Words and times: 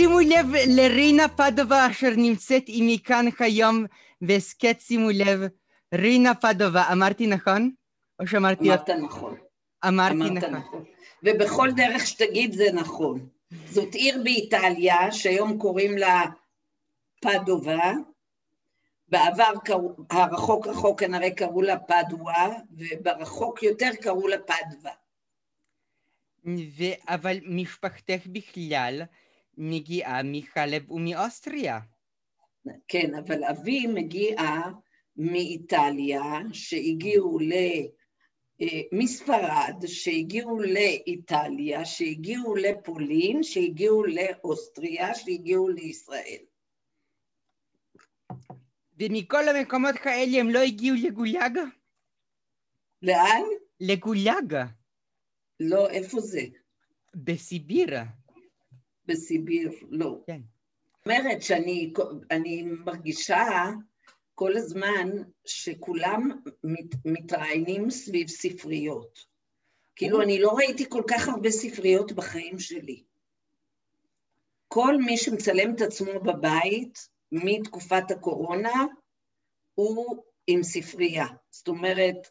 שימו 0.00 0.20
לב 0.20 0.46
לרינה 0.68 1.28
פדובה 1.28 1.90
אשר 1.90 2.10
נמצאת 2.16 2.68
עימי 2.68 2.98
כאן 3.04 3.26
היום 3.38 3.84
בהסכת 4.20 4.80
שימו 4.80 5.08
לב, 5.10 5.40
רינה 5.94 6.34
פדובה, 6.34 6.92
אמרתי 6.92 7.26
נכון? 7.26 7.70
או 8.20 8.26
שאמרתי... 8.26 8.68
אמרת 8.68 8.90
נכון. 8.90 9.36
אמרתי 9.88 10.14
אמרת 10.14 10.32
נכון. 10.32 10.54
נכון. 10.54 10.84
ובכל 11.22 11.70
דרך 11.76 12.06
שתגיד 12.06 12.52
זה 12.52 12.72
נכון. 12.72 13.28
זאת 13.66 13.94
עיר 13.94 14.20
באיטליה 14.24 15.12
שהיום 15.12 15.58
קוראים 15.58 15.98
לה 15.98 16.22
פדובה, 17.20 17.92
בעבר 19.08 19.52
קראו, 19.64 19.96
הרחוק 20.10 20.66
רחוק 20.66 21.00
כנראה 21.00 21.30
קראו 21.30 21.62
לה 21.62 21.78
פדואה, 21.78 22.48
וברחוק 22.78 23.62
יותר 23.62 23.90
קראו 24.00 24.28
לה 24.28 24.36
פדווה. 24.38 24.92
אבל 27.08 27.36
משפחתך 27.46 28.26
בכלל 28.26 29.02
מגיעה 29.62 30.22
מחלב 30.24 30.90
ומאוסטריה. 30.90 31.78
כן, 32.88 33.14
אבל 33.14 33.44
אבי 33.44 33.86
מגיע 33.86 34.36
מאיטליה, 35.16 36.22
שהגיעו 36.52 37.38
ל... 37.38 37.52
אה, 38.62 38.80
מספרד, 38.92 39.86
שהגיעו 39.86 40.60
לאיטליה, 40.60 41.84
שהגיעו 41.84 42.54
לפולין, 42.56 43.42
שהגיעו 43.42 44.04
לאוסטריה, 44.04 45.14
שהגיעו 45.14 45.68
לישראל. 45.68 46.44
ומכל 48.98 49.48
המקומות 49.48 49.94
כאלה 49.94 50.40
הם 50.40 50.50
לא 50.50 50.58
הגיעו 50.58 50.96
לגולאג? 51.02 51.58
לאן? 53.02 53.42
לגולאג, 53.80 54.56
לא, 55.60 55.90
איפה 55.90 56.20
זה? 56.20 56.40
בסיביר. 57.14 57.88
בסיביר, 59.10 59.72
לא. 59.90 60.20
כן. 60.26 60.40
אומרת 61.06 61.42
שאני 61.42 61.92
אני 62.30 62.62
מרגישה 62.62 63.70
כל 64.34 64.56
הזמן 64.56 65.08
שכולם 65.44 66.30
מת, 66.64 66.94
מתראיינים 67.04 67.90
סביב 67.90 68.28
ספריות. 68.28 69.18
כאילו, 69.96 70.22
אני 70.22 70.38
לא 70.38 70.50
ראיתי 70.50 70.84
כל 70.88 71.02
כך 71.10 71.28
הרבה 71.28 71.50
ספריות 71.50 72.12
בחיים 72.12 72.58
שלי. 72.58 73.02
כל 74.68 74.96
מי 74.96 75.16
שמצלם 75.16 75.74
את 75.74 75.80
עצמו 75.80 76.20
בבית 76.20 77.08
מתקופת 77.32 78.10
הקורונה 78.10 78.84
הוא 79.74 80.22
עם 80.46 80.62
ספרייה. 80.62 81.26
זאת 81.50 81.68
אומרת, 81.68 82.28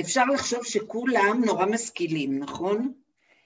אפשר 0.00 0.24
לחשוב 0.24 0.64
שכולם 0.64 1.42
נורא 1.44 1.66
משכילים, 1.66 2.38
נכון? 2.38 2.92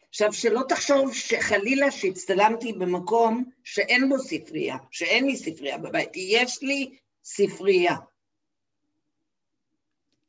עכשיו, 0.08 0.32
שלא 0.32 0.60
תחשוב 0.68 1.14
שחלילה 1.14 1.90
שהצטלמתי 1.90 2.72
במקום 2.72 3.44
שאין 3.64 4.08
בו 4.08 4.18
ספרייה, 4.18 4.76
שאין 4.90 5.26
לי 5.26 5.36
ספרייה 5.36 5.78
בבית, 5.78 6.10
יש 6.14 6.62
לי 6.62 6.98
ספרייה. 7.24 7.96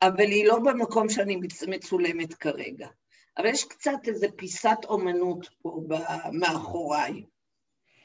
אבל 0.01 0.25
היא 0.25 0.45
לא 0.47 0.59
במקום 0.59 1.09
שאני 1.09 1.35
מצ- 1.35 1.63
מצולמת 1.63 2.33
כרגע. 2.33 2.87
אבל 3.37 3.45
יש 3.45 3.63
קצת 3.63 4.07
איזו 4.07 4.27
פיסת 4.35 4.77
אומנות 4.83 5.49
פה 5.61 5.81
מאחוריי. 6.31 7.23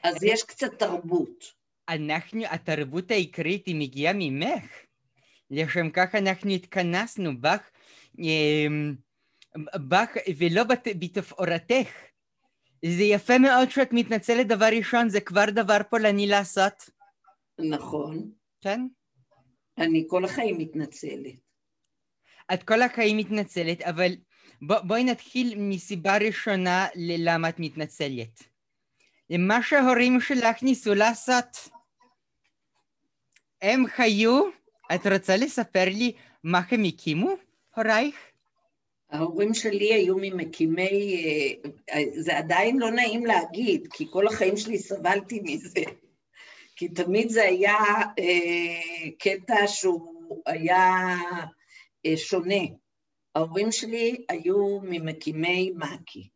אז 0.02 0.22
יש 0.22 0.42
קצת 0.42 0.78
תרבות. 0.78 1.44
אנחנו, 1.88 2.42
התרבות 2.50 3.10
העיקרית 3.10 3.66
היא 3.66 3.76
מגיעה 3.76 4.12
ממך. 4.16 4.64
לשם 5.50 5.90
כך 5.90 6.14
אנחנו 6.14 6.50
התכנסנו 6.50 7.40
בך, 7.40 7.70
אמ, 8.18 8.94
בך 9.88 10.10
ולא 10.38 10.64
בת- 10.64 10.96
בתפאורתך. 10.98 11.88
זה 12.84 13.02
יפה 13.02 13.38
מאוד 13.38 13.70
שאת 13.70 13.88
מתנצלת 13.92 14.46
דבר 14.46 14.68
ראשון, 14.76 15.08
זה 15.08 15.20
כבר 15.20 15.44
דבר 15.50 15.78
פולני 15.90 16.26
לעשות, 16.26 16.90
נכון. 17.58 18.30
כן? 18.60 18.80
אני 19.78 20.04
כל 20.08 20.24
החיים 20.24 20.58
מתנצלת. 20.58 21.34
את 22.54 22.62
כל 22.62 22.82
החיים 22.82 23.16
מתנצלת, 23.16 23.82
אבל 23.82 24.12
בוא, 24.62 24.80
בואי 24.80 25.04
נתחיל 25.04 25.54
מסיבה 25.58 26.18
ראשונה 26.18 26.86
ללמה 26.94 27.48
את 27.48 27.54
מתנצלת. 27.58 28.42
מה 29.38 29.62
שההורים 29.62 30.20
שלך 30.20 30.62
ניסו 30.62 30.94
לעשות. 30.94 31.68
הם 33.62 33.86
חיו, 33.86 34.40
את 34.94 35.06
רוצה 35.06 35.36
לספר 35.36 35.84
לי 35.84 36.12
מה 36.44 36.60
הם 36.70 36.84
הקימו, 36.84 37.30
הורייך? 37.76 38.16
ההורים 39.14 39.54
שלי 39.54 39.94
היו 39.94 40.16
ממקימי, 40.16 41.24
אה, 41.90 42.02
זה 42.16 42.38
עדיין 42.38 42.78
לא 42.78 42.90
נעים 42.90 43.26
להגיד, 43.26 43.88
כי 43.92 44.06
כל 44.10 44.26
החיים 44.26 44.56
שלי 44.56 44.78
סבלתי 44.78 45.40
מזה. 45.42 45.80
כי 46.76 46.88
תמיד 46.88 47.28
זה 47.28 47.42
היה 47.42 47.76
אה, 48.18 49.10
קטע 49.18 49.66
שהוא 49.66 50.42
היה 50.46 51.16
אה, 52.06 52.16
שונה. 52.16 52.64
ההורים 53.34 53.72
שלי 53.72 54.24
היו 54.28 54.80
ממקימי 54.82 55.72
מק"י. 55.76 56.28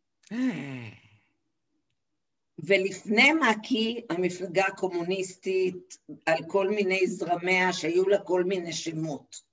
ולפני 2.58 3.32
מק"י, 3.32 4.00
המפלגה 4.10 4.64
הקומוניסטית, 4.66 5.98
על 6.26 6.38
כל 6.46 6.68
מיני 6.68 7.06
זרמיה, 7.06 7.72
שהיו 7.72 8.08
לה 8.08 8.18
כל 8.18 8.44
מיני 8.44 8.72
שמות. 8.72 9.47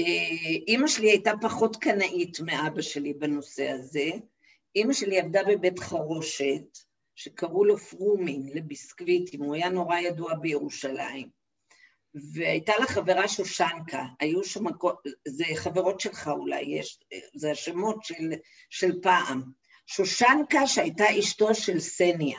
אה, 0.00 0.56
אימא 0.68 0.86
שלי 0.86 1.10
הייתה 1.10 1.32
פחות 1.40 1.76
קנאית 1.76 2.40
מאבא 2.40 2.82
שלי 2.82 3.12
בנושא 3.12 3.68
הזה. 3.68 4.10
אימא 4.76 4.92
שלי 4.92 5.20
עבדה 5.20 5.40
בבית 5.48 5.78
חרושת, 5.78 6.78
שקראו 7.14 7.64
לו 7.64 7.78
פרומין, 7.78 8.50
לביסקוויטים, 8.54 9.42
הוא 9.42 9.54
היה 9.54 9.68
נורא 9.68 9.98
ידוע 9.98 10.34
בירושלים. 10.34 11.28
והייתה 12.14 12.72
לה 12.80 12.86
חברה 12.86 13.28
שושנקה, 13.28 14.04
היו 14.20 14.44
שם, 14.44 14.64
זה 15.28 15.44
חברות 15.54 16.00
שלך 16.00 16.28
אולי, 16.28 16.60
יש, 16.60 16.98
זה 17.34 17.50
השמות 17.50 18.04
של, 18.04 18.32
של 18.70 19.00
פעם. 19.02 19.42
שושנקה 19.86 20.66
שהייתה 20.66 21.04
אשתו 21.18 21.54
של 21.54 21.80
סניה. 21.80 22.38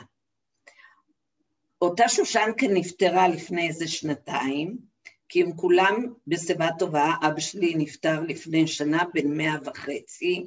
אותה 1.82 2.08
שושנקה 2.08 2.66
נפטרה 2.66 3.28
לפני 3.28 3.68
איזה 3.68 3.88
שנתיים, 3.88 4.91
כי 5.32 5.42
הם 5.42 5.52
כולם 5.56 6.12
בשיבה 6.26 6.68
טובה, 6.78 7.14
אבא 7.26 7.40
שלי 7.40 7.74
נפטר 7.74 8.20
לפני 8.20 8.66
שנה, 8.66 9.02
בן 9.14 9.36
מאה 9.36 9.56
וחצי, 9.64 10.46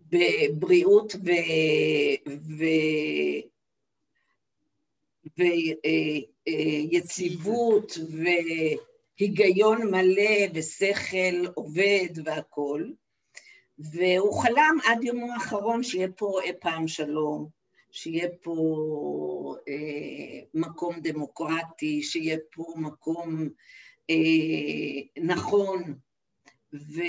בבריאות 0.00 1.14
ו... 1.14 1.30
ו... 2.28 2.64
ויציבות 6.46 7.98
והיגיון 9.18 9.90
מלא 9.90 10.46
ושכל 10.54 11.46
עובד 11.54 12.08
והכול. 12.24 12.94
והוא 13.78 14.42
חלם 14.42 14.78
עד 14.86 15.04
יומו 15.04 15.32
האחרון 15.32 15.82
שיהיה 15.82 16.08
פה 16.16 16.40
אי 16.44 16.52
פעם 16.60 16.88
שלום, 16.88 17.48
שיהיה 17.96 18.28
פה 18.42 19.56
אה, 19.68 20.40
מקום 20.54 21.00
דמוקרטי, 21.00 22.02
שיהיה 22.02 22.36
פה 22.52 22.64
מקום 22.76 23.48
אה, 24.10 24.14
נכון, 25.22 25.94
ו... 26.74 27.02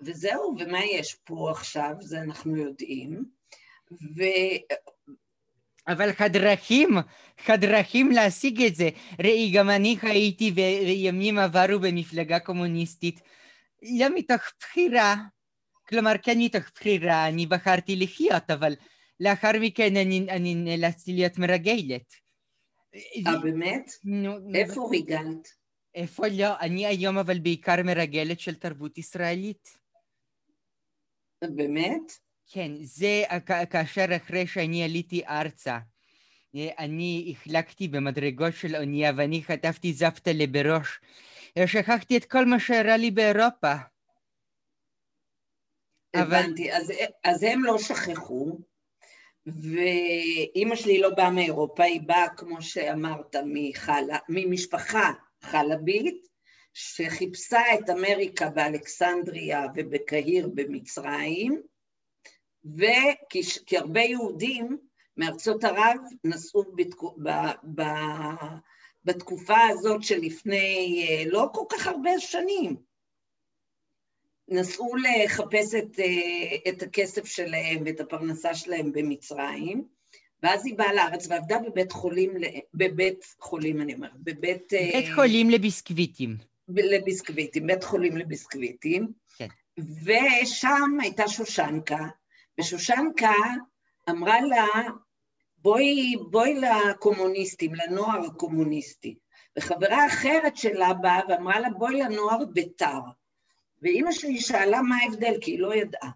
וזהו, 0.00 0.56
ומה 0.58 0.84
יש 0.84 1.14
פה 1.14 1.50
עכשיו, 1.50 1.92
זה 2.00 2.20
אנחנו 2.20 2.56
יודעים. 2.56 3.24
ו... 3.92 4.22
אבל 5.88 6.10
הדרכים, 6.18 6.88
הדרכים 7.48 8.10
להשיג 8.10 8.62
את 8.62 8.74
זה, 8.74 8.88
ראי, 9.20 9.50
גם 9.50 9.70
אני 9.70 9.96
הייתי 10.02 10.52
וימים 10.54 11.38
עברו 11.38 11.78
במפלגה 11.80 12.38
קומוניסטית, 12.38 13.20
לא 13.82 14.06
מתוך 14.14 14.42
בחירה, 14.60 15.14
כלומר 15.88 16.12
כן 16.22 16.38
מתוך 16.38 16.64
בחירה, 16.74 17.28
אני 17.28 17.46
בחרתי 17.46 17.96
לחיות, 17.96 18.50
אבל 18.50 18.74
לאחר 19.20 19.50
מכן 19.60 19.96
אני, 19.96 20.26
אני 20.30 20.54
נאלצתי 20.54 21.12
להיות 21.12 21.38
מרגלת. 21.38 22.12
אה, 23.26 23.38
באמת? 23.42 23.90
נו, 24.04 24.54
איפה 24.54 24.88
ריגלת? 24.90 25.48
איפה 25.94 26.26
לא? 26.28 26.60
אני 26.60 26.86
היום 26.86 27.18
אבל 27.18 27.38
בעיקר 27.38 27.82
מרגלת 27.84 28.40
של 28.40 28.54
תרבות 28.54 28.98
ישראלית. 28.98 29.68
באמת? 31.56 32.12
כן, 32.52 32.72
זה 32.80 33.22
כאשר 33.70 34.04
אחרי 34.16 34.46
שאני 34.46 34.84
עליתי 34.84 35.26
ארצה, 35.26 35.78
אני 36.78 37.32
החלקתי 37.36 37.88
במדרגות 37.88 38.52
של 38.54 38.76
אונייה 38.76 39.12
ואני 39.16 39.42
חטפתי 39.42 39.92
זפטלה 39.92 40.46
בראש. 40.50 41.00
שכחתי 41.66 42.16
את 42.16 42.24
כל 42.24 42.44
מה 42.44 42.60
שהראה 42.60 42.96
לי 42.96 43.10
באירופה. 43.10 43.72
אבל- 46.14 46.36
הבנתי, 46.36 46.72
אז, 46.72 46.92
אז 47.24 47.42
הם 47.42 47.64
לא 47.64 47.78
שכחו, 47.78 48.58
ואימא 49.48 50.76
שלי 50.76 51.00
לא 51.00 51.10
באה 51.10 51.30
מאירופה, 51.30 51.84
היא 51.84 52.00
באה, 52.06 52.28
כמו 52.28 52.62
שאמרת, 52.62 53.36
מחלה, 53.46 54.18
ממשפחה 54.28 55.12
חלבית, 55.42 56.28
שחיפשה 56.74 57.60
את 57.74 57.90
אמריקה 57.90 58.48
באלכסנדריה 58.48 59.66
ובקהיר 59.74 60.48
במצרים, 60.54 61.62
וכי 62.64 63.42
כי 63.66 63.78
הרבה 63.78 64.00
יהודים 64.00 64.78
מארצות 65.16 65.64
ערב 65.64 65.96
נסעו 66.24 66.64
בתקו, 66.74 67.16
ב, 67.22 67.30
ב, 67.74 67.82
בתקופה 69.04 69.66
הזאת 69.68 70.02
שלפני 70.02 71.06
אה, 71.08 71.30
לא 71.30 71.48
כל 71.52 71.64
כך 71.70 71.86
הרבה 71.86 72.10
שנים. 72.18 72.87
נסעו 74.48 74.96
לחפש 74.96 75.74
את, 75.74 76.00
אה, 76.00 76.56
את 76.68 76.82
הכסף 76.82 77.24
שלהם 77.24 77.82
ואת 77.86 78.00
הפרנסה 78.00 78.54
שלהם 78.54 78.92
במצרים, 78.92 79.84
ואז 80.42 80.66
היא 80.66 80.78
באה 80.78 80.92
לארץ 80.92 81.26
ועבדה 81.28 81.58
בבית 81.58 81.92
חולים, 81.92 82.30
בבית 82.74 83.34
חולים 83.40 83.80
אני 83.80 83.94
אומרת, 83.94 84.16
בבית... 84.16 84.72
אה, 84.72 84.90
בית 84.92 85.14
חולים 85.14 85.50
לביסקוויטים. 85.50 86.36
לביסקוויטים, 86.68 87.66
בית 87.66 87.84
חולים 87.84 88.16
לביסקוויטים. 88.16 89.12
כן. 89.36 89.48
ושם 90.04 90.98
הייתה 91.00 91.28
שושנקה, 91.28 92.06
ושושנקה 92.60 93.34
אמרה 94.10 94.40
לה, 94.40 94.66
בואי, 95.58 96.14
בואי 96.30 96.54
לקומוניסטים, 96.60 97.72
לנוער 97.74 98.24
הקומוניסטי. 98.26 99.14
וחברה 99.58 100.06
אחרת 100.06 100.56
שלה 100.56 100.94
באה 100.94 101.20
ואמרה 101.28 101.60
לה, 101.60 101.70
בואי 101.70 101.94
לנוער 101.94 102.44
בית"ר. 102.44 103.00
ואימא 103.82 104.12
שלי 104.12 104.40
שאלה 104.40 104.82
מה 104.82 104.96
ההבדל, 104.96 105.34
כי 105.40 105.50
היא 105.50 105.60
לא 105.60 105.74
ידעה. 105.74 106.10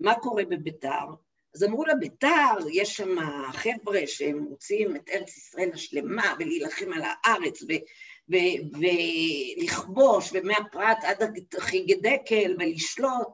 מה 0.00 0.14
קורה 0.14 0.44
בבית"ר? 0.44 1.14
אז 1.54 1.64
אמרו 1.64 1.84
לה, 1.84 1.94
בית"ר, 1.94 2.56
יש 2.72 2.96
שם 2.96 3.16
חבר'ה 3.52 4.00
שהם 4.06 4.44
רוצים 4.44 4.96
את 4.96 5.08
ארץ 5.08 5.36
ישראל 5.36 5.70
השלמה 5.72 6.34
ולהילחם 6.38 6.92
על 6.92 7.02
הארץ 7.04 7.62
ו- 7.62 7.84
ו- 8.30 8.78
ולכבוש, 9.58 10.30
ומהפרט 10.32 10.98
עד 11.04 11.22
החיגי 11.58 11.94
דקל 11.94 12.56
ולשלוט. 12.58 13.28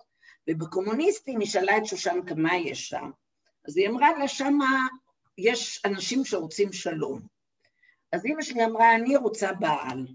ובקומוניסטים 0.49 1.41
היא 1.41 1.49
שאלה 1.49 1.77
את 1.77 1.87
שושנקה 1.87 2.35
מה 2.35 2.57
יש 2.57 2.89
שם. 2.89 3.11
אז 3.69 3.77
היא 3.77 3.89
אמרה 3.89 4.19
לה, 4.19 4.29
שמה 4.29 4.87
יש 5.39 5.83
אנשים 5.85 6.25
שרוצים 6.25 6.73
שלום. 6.73 7.21
אז 8.13 8.27
אמא 8.27 8.43
שלי 8.43 8.65
אמרה, 8.65 8.95
אני 8.95 9.17
רוצה 9.17 9.53
בעל. 9.53 10.07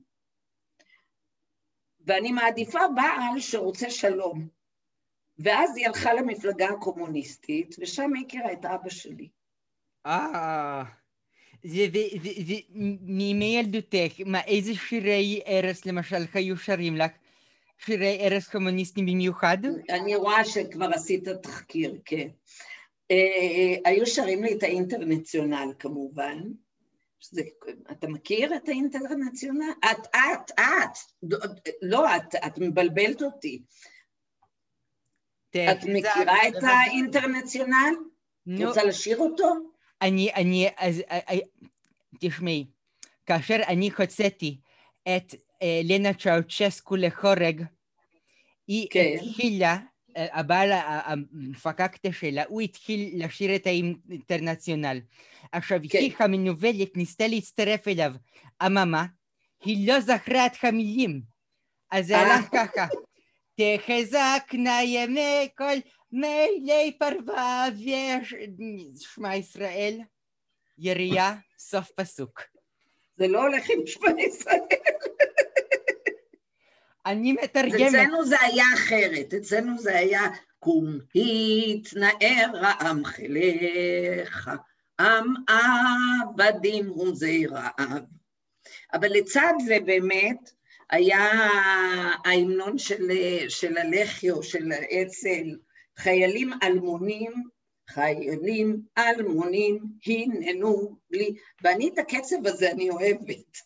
ואני 2.05 2.31
מעדיפה 2.31 2.79
בעל 2.95 3.39
שרוצה 3.39 3.89
שלום. 3.89 4.47
ואז 5.39 5.77
היא 5.77 5.88
הלכה 5.88 6.13
למפלגה 6.13 6.67
הקומוניסטית, 6.67 7.75
ושם 7.79 8.13
היא 8.15 8.25
הכירה 8.25 8.53
את 8.53 8.65
אבא 8.65 8.89
שלי. 8.89 9.29
אה, 10.05 10.83
מימי 13.01 13.55
ילדותך, 13.59 14.21
מה 14.25 14.41
איזה 14.41 14.75
שירי 14.75 15.41
ערש 15.45 15.85
למשל 15.85 16.25
היו 16.33 16.57
שרים 16.57 16.97
לך? 16.97 17.11
שירי 17.77 18.17
ערש 18.19 18.47
קומוניסטיים 18.47 19.05
במיוחד? 19.05 19.57
אני 19.89 20.15
רואה 20.15 20.45
שכבר 20.45 20.89
עשית 20.94 21.27
תחקיר, 21.27 22.01
כן. 22.05 22.27
אה, 23.11 23.75
היו 23.85 24.05
שרים 24.05 24.44
לי 24.44 24.53
את 24.53 24.63
האינטרנציונל 24.63 25.73
כמובן. 25.79 26.38
שזה, 27.23 27.41
אתה 27.91 28.07
מכיר 28.07 28.55
את 28.55 28.69
האינטרנציונל? 28.69 29.71
את, 29.91 30.07
את, 30.15 30.51
את, 30.51 30.97
לא 31.81 32.15
את, 32.15 32.35
את 32.35 32.57
מבלבלת 32.57 33.21
אותי. 33.21 33.63
את 35.49 35.83
מכירה 35.83 36.47
את 36.47 36.63
האינטרנציונל? 36.63 37.93
את 38.55 38.61
רוצה 38.65 38.83
לשיר 38.83 39.17
אותו? 39.17 39.53
אני, 40.01 40.33
אני, 40.33 40.69
אז, 40.77 40.99
אה, 40.99 41.19
אה, 41.29 41.39
תשמעי, 42.19 42.65
כאשר 43.25 43.57
אני 43.67 43.89
הוצאתי 43.97 44.59
את 45.03 45.35
לנה 45.83 46.13
צ'אוצ'סקו 46.13 46.95
לחורג, 46.95 47.63
היא 48.67 48.87
כן. 48.91 49.13
התחילה 49.15 49.77
הבעל, 50.15 50.69
המפקקת 50.74 52.13
שלה, 52.13 52.44
הוא 52.48 52.62
התחיל 52.62 53.25
לשיר 53.25 53.56
את 53.56 53.68
האינטרנציונל. 53.68 55.00
עכשיו, 55.51 55.80
כן. 55.89 55.98
היא 55.98 56.13
המנוולת 56.19 56.98
ניסתה 56.98 57.27
להצטרף 57.27 57.88
אליו, 57.88 58.12
אממה, 58.65 59.06
היא 59.63 59.88
לא 59.88 60.00
זכרה 60.00 60.45
את 60.45 60.51
המילים. 60.62 61.21
אז 61.92 62.07
זה 62.07 62.18
הלך 62.18 62.45
ככה, 62.54 62.88
תחזקנה 63.56 64.83
ימי 64.83 65.48
כל 65.57 65.75
מילי 66.12 66.98
פרווה 67.00 67.68
ושמע 68.95 69.36
ישראל, 69.36 70.00
ירייה, 70.77 71.36
סוף 71.57 71.92
פסוק. 71.92 72.42
זה 73.18 73.27
לא 73.27 73.42
הולך 73.42 73.63
עם 73.69 73.88
שמע 73.88 74.21
ישראל. 74.21 74.60
אני 77.05 77.33
מתרגמת. 77.33 77.81
אצלנו 77.81 78.25
זה 78.25 78.41
היה 78.41 78.65
אחרת, 78.73 79.33
אצלנו 79.33 79.79
זה 79.79 79.97
היה 79.97 80.21
קום 80.59 80.85
התנער 81.15 82.51
העם 82.61 83.05
חיליך, 83.05 84.50
עם 85.00 85.33
עבדים 85.47 86.91
ומזי 86.91 87.45
רעב. 87.45 88.03
אבל 88.94 89.07
לצד 89.11 89.53
זה 89.65 89.77
באמת 89.85 90.51
היה 90.89 91.29
ההמנון 92.25 92.77
של, 92.77 93.11
של 93.50 93.77
הלח"י 93.77 94.31
או 94.31 94.44
של 94.44 94.71
האצ"ל, 94.71 95.57
חיילים 95.97 96.51
אלמונים, 96.63 97.33
חיילים 97.89 98.81
אלמונים 98.97 99.79
הננו 100.05 100.97
לי, 101.11 101.35
ואני 101.61 101.89
את 101.94 101.97
הקצב 101.97 102.47
הזה 102.47 102.71
אני 102.71 102.89
אוהבת. 102.89 103.57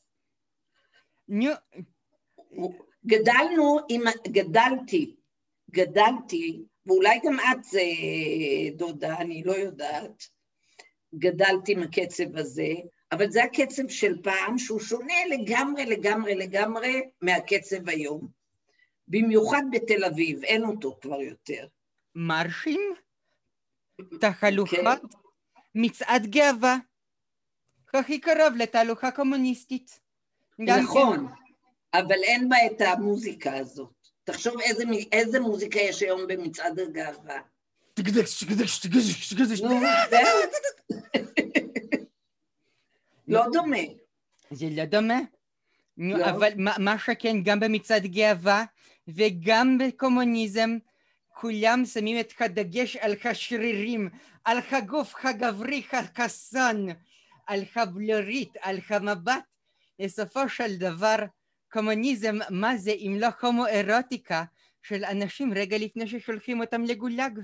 נו, 1.27 1.51
גדלנו 3.07 3.79
עם, 3.89 4.01
גדלתי, 4.27 5.15
גדלתי, 5.71 6.61
ואולי 6.85 7.19
גם 7.23 7.39
את 7.39 7.63
זה, 7.63 7.81
דודה, 8.75 9.17
אני 9.17 9.43
לא 9.43 9.51
יודעת, 9.51 10.23
גדלתי 11.15 11.71
עם 11.71 11.83
הקצב 11.83 12.37
הזה, 12.37 12.73
אבל 13.11 13.29
זה 13.29 13.43
הקצב 13.43 13.89
של 13.89 14.21
פעם, 14.21 14.57
שהוא 14.57 14.79
שונה 14.79 15.25
לגמרי, 15.29 15.85
לגמרי, 15.85 16.35
לגמרי 16.35 17.01
מהקצב 17.21 17.89
היום. 17.89 18.27
במיוחד 19.07 19.61
בתל 19.71 20.03
אביב, 20.03 20.43
אין 20.43 20.65
אותו 20.65 20.97
כבר 21.01 21.21
יותר. 21.21 21.67
מרשים? 22.15 22.81
תחלוכה? 24.19 24.75
כן. 24.75 25.07
מצעד 25.75 26.25
גאווה. 26.25 26.77
הכי 27.93 28.19
קרוב 28.19 28.55
לתהלוכה 28.57 29.11
קומוניסטית. 29.11 29.99
נכון. 30.59 31.27
אבל 31.99 32.23
אין 32.23 32.49
בה 32.49 32.55
את 32.65 32.81
המוזיקה 32.81 33.57
הזאת. 33.57 33.93
תחשוב 34.23 34.61
איזה, 34.61 34.83
איזה 35.11 35.39
מוזיקה 35.39 35.79
יש 35.79 36.01
היום 36.01 36.27
במצעד 36.27 36.79
הגאווה. 36.79 37.39
לא 43.27 43.43
דומה. 43.53 43.77
זה 44.51 44.65
לא 44.71 44.85
דומה? 44.85 45.19
לא. 45.97 46.25
אבל 46.29 46.49
מה 46.57 46.99
שכן, 46.99 47.43
גם 47.43 47.59
במצעד 47.59 48.05
גאווה 48.05 48.63
וגם 49.07 49.77
בקומוניזם, 49.77 50.77
כולם 51.27 51.85
שמים 51.85 52.19
את 52.19 52.33
הדגש 52.39 52.95
על 52.95 53.15
השרירים, 53.23 54.09
על 54.45 54.57
הגוף 54.71 55.13
הגברי 55.23 55.83
החסון, 55.91 56.87
על 57.47 57.63
הבלורית, 57.75 58.53
על 58.61 58.79
המבט. 58.89 59.43
בסופו 60.01 60.49
של 60.49 60.75
דבר, 60.75 61.15
קומוניזם, 61.77 62.35
מה 62.49 62.77
זה 62.77 62.91
אם 62.91 63.17
לא 63.19 63.27
הומוארוטיקה 63.41 64.43
של 64.81 65.05
אנשים 65.05 65.53
רגע 65.53 65.77
לפני 65.77 66.07
ששולחים 66.07 66.61
אותם 66.61 66.83
לגולאג? 66.83 67.39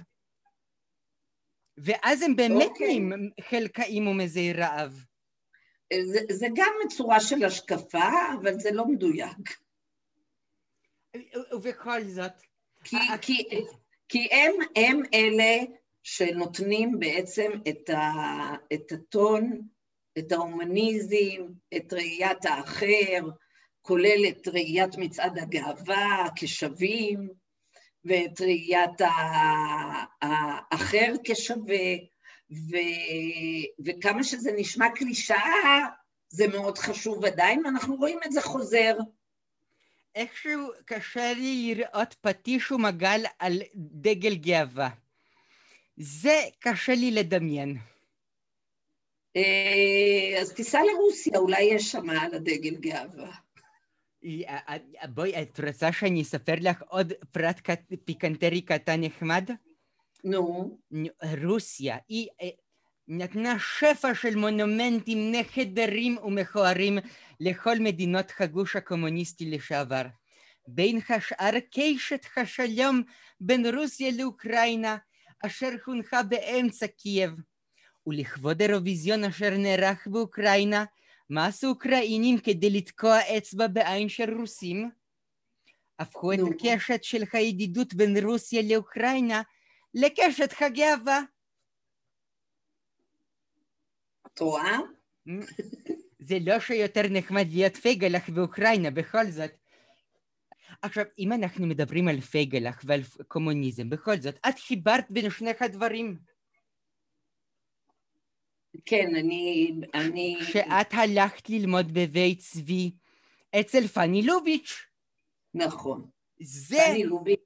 ואז 1.77 2.21
הם 2.21 2.35
באמת 2.35 2.61
okay. 2.61 2.69
אוקיי. 2.69 2.87
נהיים 2.87 3.29
חלקאים 3.49 4.07
ומזי 4.07 4.53
רעב. 4.53 5.05
זה, 6.03 6.19
זה 6.31 6.47
גם 6.55 6.73
צורה 6.89 7.19
של 7.19 7.45
השקפה, 7.45 8.09
אבל 8.41 8.59
זה 8.59 8.71
לא 8.71 8.85
מדויק. 8.87 9.57
ובכל 11.51 12.03
זאת... 12.03 12.31
כי, 12.83 12.97
כי, 13.21 13.47
כי 14.09 14.27
הם, 14.31 14.51
הם 14.75 15.01
אלה 15.13 15.57
שנותנים 16.03 16.99
בעצם 16.99 17.51
את, 17.69 17.89
ה, 17.89 18.01
את 18.73 18.91
הטון, 18.91 19.61
את 20.17 20.31
ההומניזם, 20.31 21.45
את 21.75 21.93
ראיית 21.93 22.45
האחר, 22.45 23.29
כולל 23.83 24.25
את 24.27 24.47
ראיית 24.47 24.97
מצעד 24.97 25.39
הגאווה 25.39 26.27
כשווים, 26.35 27.29
ואת 28.05 28.41
ראיית 28.41 29.01
האחר 30.21 31.13
כשווה, 31.23 31.95
ו, 32.51 32.75
וכמה 33.85 34.23
שזה 34.23 34.51
נשמע 34.57 34.85
קלישאה, 34.95 35.79
זה 36.29 36.47
מאוד 36.47 36.77
חשוב 36.77 37.25
עדיין, 37.25 37.65
ואנחנו 37.65 37.95
רואים 37.95 38.19
את 38.25 38.31
זה 38.31 38.41
חוזר. 38.41 38.97
איכשהו 40.15 40.67
קשה 40.85 41.33
לי 41.33 41.75
לראות 41.75 42.15
פטיש 42.21 42.71
ומגל 42.71 43.21
על 43.39 43.61
דגל 43.75 44.35
גאווה. 44.35 44.89
זה 45.97 46.41
קשה 46.59 46.95
לי 46.95 47.11
לדמיין. 47.11 47.77
אה, 49.35 50.41
אז 50.41 50.53
תיסע 50.53 50.79
לרוסיה, 50.83 51.37
אולי 51.37 51.61
יש 51.63 51.91
שם 51.91 52.09
על 52.09 52.33
הדגל 52.33 52.75
גאווה. 52.75 53.42
בואי, 55.09 55.41
את 55.41 55.59
רוצה 55.67 55.91
שאני 55.91 56.21
אספר 56.21 56.53
לך 56.59 56.83
עוד 56.87 57.13
פרט 57.31 57.69
פיקנטרי 58.05 58.61
קטן 58.61 59.01
נחמד? 59.01 59.49
נו, 60.23 60.77
רוסיה, 61.43 61.97
היא 62.07 62.27
נתנה 63.07 63.59
שפע 63.59 64.15
של 64.15 64.35
מונומנטים 64.35 65.31
נחדרים 65.31 66.17
ומכוערים 66.23 66.97
לכל 67.39 67.79
מדינות 67.79 68.31
הגוש 68.39 68.75
הקומוניסטי 68.75 69.49
לשעבר. 69.49 70.03
בין 70.67 70.99
השאר 71.09 71.51
קשת 71.71 72.25
השלום 72.37 73.01
בין 73.39 73.65
רוסיה 73.75 74.11
לאוקראינה, 74.17 74.97
אשר 75.45 75.69
חונכה 75.85 76.23
באמצע 76.23 76.87
קייב. 76.87 77.31
ולכבוד 78.07 78.61
האירוויזיון 78.61 79.23
אשר 79.23 79.57
נערך 79.57 80.07
באוקראינה, 80.07 80.85
מה 81.33 81.45
עשו 81.45 81.67
אוקראינים 81.67 82.39
כדי 82.39 82.69
לתקוע 82.69 83.17
אצבע 83.37 83.67
בעין 83.67 84.09
של 84.09 84.33
רוסים? 84.39 84.91
הפכו 85.99 86.33
את. 86.33 86.39
הקשת 86.39 87.03
של 87.03 87.23
הידידות 87.33 87.93
בין 87.93 88.17
רוסיה 88.25 88.61
לאוקראינה 88.61 89.41
לקשת 89.93 90.53
הגאווה. 90.61 91.21
את 94.27 94.39
רואה? 94.39 94.77
זה 96.19 96.37
לא 96.45 96.59
שיותר 96.59 97.01
נחמד 97.09 97.47
להיות 97.51 97.75
פייגלח 97.75 98.29
באוקראינה, 98.29 98.91
בכל 98.91 99.25
זאת. 99.25 99.51
עכשיו, 100.81 101.05
אם 101.19 101.33
אנחנו 101.33 101.67
מדברים 101.67 102.07
על 102.07 102.21
פייגלח 102.21 102.81
ועל 102.85 103.01
קומוניזם, 103.27 103.89
בכל 103.89 104.19
זאת, 104.19 104.35
את 104.49 104.59
חיברת 104.59 105.11
בין 105.11 105.29
שני 105.29 105.51
הדברים. 105.59 106.32
כן, 108.85 109.15
אני... 109.15 109.71
אני... 109.93 110.37
כשאת 110.41 110.87
הלכת 110.93 111.49
ללמוד 111.49 111.91
בבית 111.93 112.39
צבי 112.39 112.91
אצל 113.59 113.87
פאני 113.87 114.21
לוביץ', 114.21 114.71
נכון. 115.53 116.09
זה 116.41 116.75
פני 116.91 117.03
לוביץ', 117.03 117.39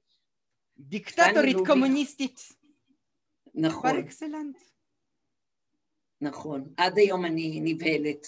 דיקטטורית 0.78 1.36
לוביץ'. 1.54 1.66
קומוניסטית. 1.68 2.40
נכון, 3.54 3.90
פר 3.92 4.00
אקסלנט. 4.00 4.56
נכון. 6.20 6.74
עד 6.76 6.98
היום 6.98 7.24
אני 7.24 7.60
נבהלת 7.64 8.26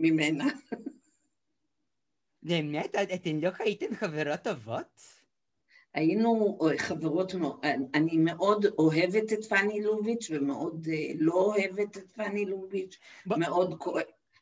ממנה. 0.00 0.44
באמת? 2.42 2.94
את- 2.94 3.10
אתן 3.14 3.36
לא 3.40 3.50
הייתן 3.58 3.94
חברות 3.94 4.40
טובות? 4.44 5.19
היינו 5.94 6.58
אה, 6.62 6.78
חברות, 6.78 7.32
אני 7.94 8.16
מאוד 8.18 8.66
אוהבת 8.78 9.32
את 9.32 9.44
פאני 9.44 9.80
לוביץ' 9.80 10.30
ומאוד 10.30 10.88
אה, 10.92 11.12
לא 11.18 11.34
אוהבת 11.34 11.96
את 11.96 12.10
פאני 12.10 12.44
לוביץ', 12.44 12.98
בוא- 13.26 13.36
מאוד, 13.36 13.78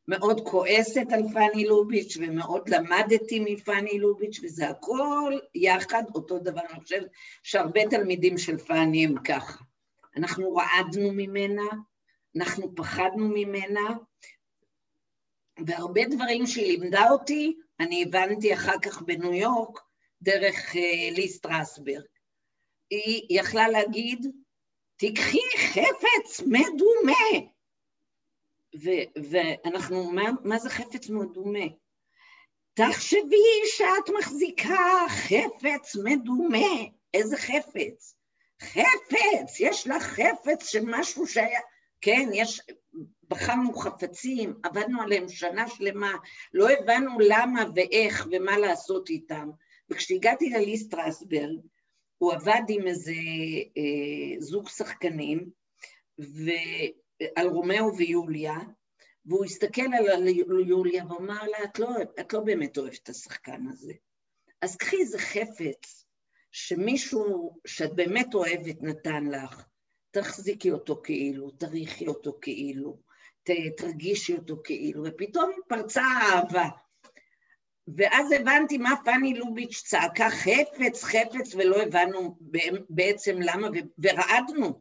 מאוד 0.08 0.40
כועסת 0.44 1.06
על 1.12 1.22
פאני 1.32 1.64
לוביץ' 1.64 2.16
ומאוד 2.20 2.68
למדתי 2.68 3.40
מפאני 3.40 3.98
לוביץ' 3.98 4.40
וזה 4.42 4.68
הכל 4.68 5.38
יחד 5.54 6.02
אותו 6.14 6.38
דבר. 6.38 6.60
אני 6.70 6.80
חושבת 6.80 7.10
שהרבה 7.42 7.80
תלמידים 7.90 8.38
של 8.38 8.58
פאני 8.58 9.04
הם 9.04 9.14
ככה. 9.24 9.64
אנחנו 10.16 10.54
רעדנו 10.54 11.12
ממנה, 11.12 11.62
אנחנו 12.36 12.74
פחדנו 12.74 13.28
ממנה, 13.28 13.90
והרבה 15.66 16.00
דברים 16.10 16.46
שהיא 16.46 16.78
לימדה 16.78 17.10
אותי, 17.10 17.56
אני 17.80 18.02
הבנתי 18.02 18.54
אחר 18.54 18.78
כך 18.82 19.02
בניו 19.02 19.32
יורק, 19.32 19.87
דרך 20.22 20.76
אה, 20.76 21.10
לי 21.10 21.28
סטרסברג. 21.28 22.04
היא 22.90 23.22
יכלה 23.30 23.68
להגיד, 23.68 24.26
תיקחי 24.96 25.40
חפץ 25.58 26.40
מדומה. 26.40 27.48
ו- 28.82 29.20
ואנחנו, 29.30 30.10
מה, 30.10 30.30
מה 30.44 30.58
זה 30.58 30.70
חפץ 30.70 31.08
מדומה? 31.08 31.66
תחשבי 32.74 33.66
שאת 33.76 34.14
מחזיקה 34.18 35.06
חפץ 35.08 35.96
מדומה. 36.04 36.84
איזה 37.14 37.36
חפץ? 37.36 38.14
חפץ, 38.62 39.60
יש 39.60 39.86
לך 39.86 40.02
חפץ 40.02 40.68
של 40.68 40.82
משהו 40.84 41.26
שהיה... 41.26 41.60
כן, 42.00 42.28
יש... 42.32 42.60
בחרנו 43.28 43.74
חפצים, 43.74 44.60
עבדנו 44.62 45.02
עליהם 45.02 45.28
שנה 45.28 45.68
שלמה, 45.68 46.12
לא 46.52 46.70
הבנו 46.70 47.18
למה 47.20 47.64
ואיך 47.74 48.28
ומה 48.30 48.58
לעשות 48.58 49.10
איתם. 49.10 49.50
וכשהגעתי 49.90 50.50
ללי 50.50 50.76
סטרסברג, 50.76 51.58
הוא 52.18 52.32
עבד 52.32 52.62
עם 52.68 52.86
איזה 52.86 53.12
אה, 53.76 54.40
זוג 54.40 54.68
שחקנים, 54.68 55.50
ועל 56.18 57.46
רומאו 57.46 57.96
ויוליה, 57.96 58.56
והוא 59.26 59.44
הסתכל 59.44 59.82
על 60.12 60.28
יוליה 60.66 61.06
ואמר 61.06 61.44
לה, 61.44 61.64
את 61.64 61.78
לא, 61.78 61.88
את 62.20 62.32
לא 62.32 62.40
באמת 62.40 62.78
אוהבת 62.78 62.98
את 63.02 63.08
השחקן 63.08 63.66
הזה. 63.68 63.92
אז 64.62 64.76
קחי 64.76 64.96
איזה 64.96 65.18
חפץ 65.18 66.04
שמישהו 66.52 67.58
שאת 67.66 67.94
באמת 67.94 68.34
אוהבת 68.34 68.82
נתן 68.82 69.24
לך, 69.24 69.64
תחזיקי 70.10 70.70
אותו 70.70 71.00
כאילו, 71.04 71.50
תריחי 71.50 72.06
אותו 72.06 72.38
כאילו, 72.42 72.98
תרגישי 73.76 74.34
אותו 74.36 74.56
כאילו, 74.64 75.04
ופתאום 75.06 75.50
פרצה 75.68 76.02
האהבה. 76.02 76.68
ואז 77.96 78.32
הבנתי 78.32 78.78
מה 78.78 78.94
פאני 79.04 79.34
לוביץ' 79.34 79.82
צעקה 79.82 80.30
חפץ, 80.30 81.04
חפץ, 81.04 81.54
ולא 81.54 81.82
הבנו 81.82 82.38
בעצם 82.88 83.36
למה, 83.40 83.68
ורעדנו. 83.98 84.80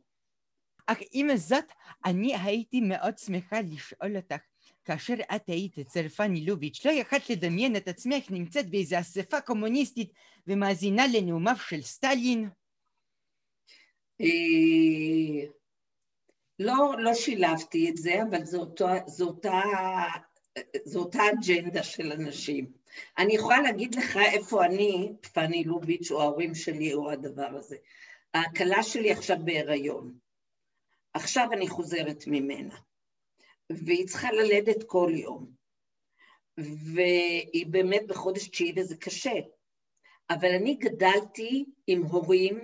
אך 0.85 0.97
עם 1.11 1.37
זאת, 1.37 1.65
אני 2.05 2.35
הייתי 2.35 2.81
מאוד 2.81 3.17
שמחה 3.17 3.61
לשאול 3.61 4.15
אותך, 4.15 4.41
כאשר 4.85 5.13
את 5.35 5.49
היית 5.49 5.79
אצל 5.79 6.09
פאני 6.09 6.45
לוביץ', 6.45 6.85
לא 6.85 6.91
יכולת 6.91 7.29
לדמיין 7.29 7.75
את 7.75 7.87
עצמך 7.87 8.31
נמצאת 8.31 8.69
באיזו 8.69 8.99
אספה 8.99 9.41
קומוניסטית 9.41 10.11
ומאזינה 10.47 11.03
לנאומיו 11.13 11.55
של 11.69 11.81
סטלין? 11.81 12.49
אה, 14.21 15.47
לא, 16.59 16.95
לא 16.99 17.13
שילבתי 17.13 17.89
את 17.89 17.97
זה, 17.97 18.23
אבל 18.29 18.43
זו 18.45 19.25
אותה, 19.25 19.51
זו 20.85 20.99
אותה, 20.99 21.19
אג'נדה 21.33 21.83
של 21.83 22.11
אנשים. 22.11 22.71
אני 23.17 23.35
יכולה 23.35 23.61
להגיד 23.61 23.95
לך 23.95 24.17
איפה 24.33 24.65
אני, 24.65 25.11
פאני 25.33 25.63
לוביץ', 25.63 26.11
או 26.11 26.21
ההורים 26.21 26.55
שלי, 26.55 26.93
או 26.93 27.11
הדבר 27.11 27.47
הזה. 27.55 27.77
הכלה 28.33 28.83
שלי 28.83 29.11
עכשיו 29.11 29.37
בהיריון. 29.43 30.17
עכשיו 31.13 31.47
אני 31.53 31.67
חוזרת 31.67 32.23
ממנה, 32.27 32.75
והיא 33.69 34.07
צריכה 34.07 34.31
ללדת 34.31 34.83
כל 34.83 35.11
יום, 35.15 35.51
והיא 36.93 37.67
באמת 37.67 38.07
בחודש 38.07 38.47
תשיעי 38.47 38.73
וזה 38.75 38.97
קשה. 38.97 39.39
אבל 40.29 40.49
אני 40.55 40.75
גדלתי 40.75 41.65
עם 41.87 42.03
הורים 42.03 42.59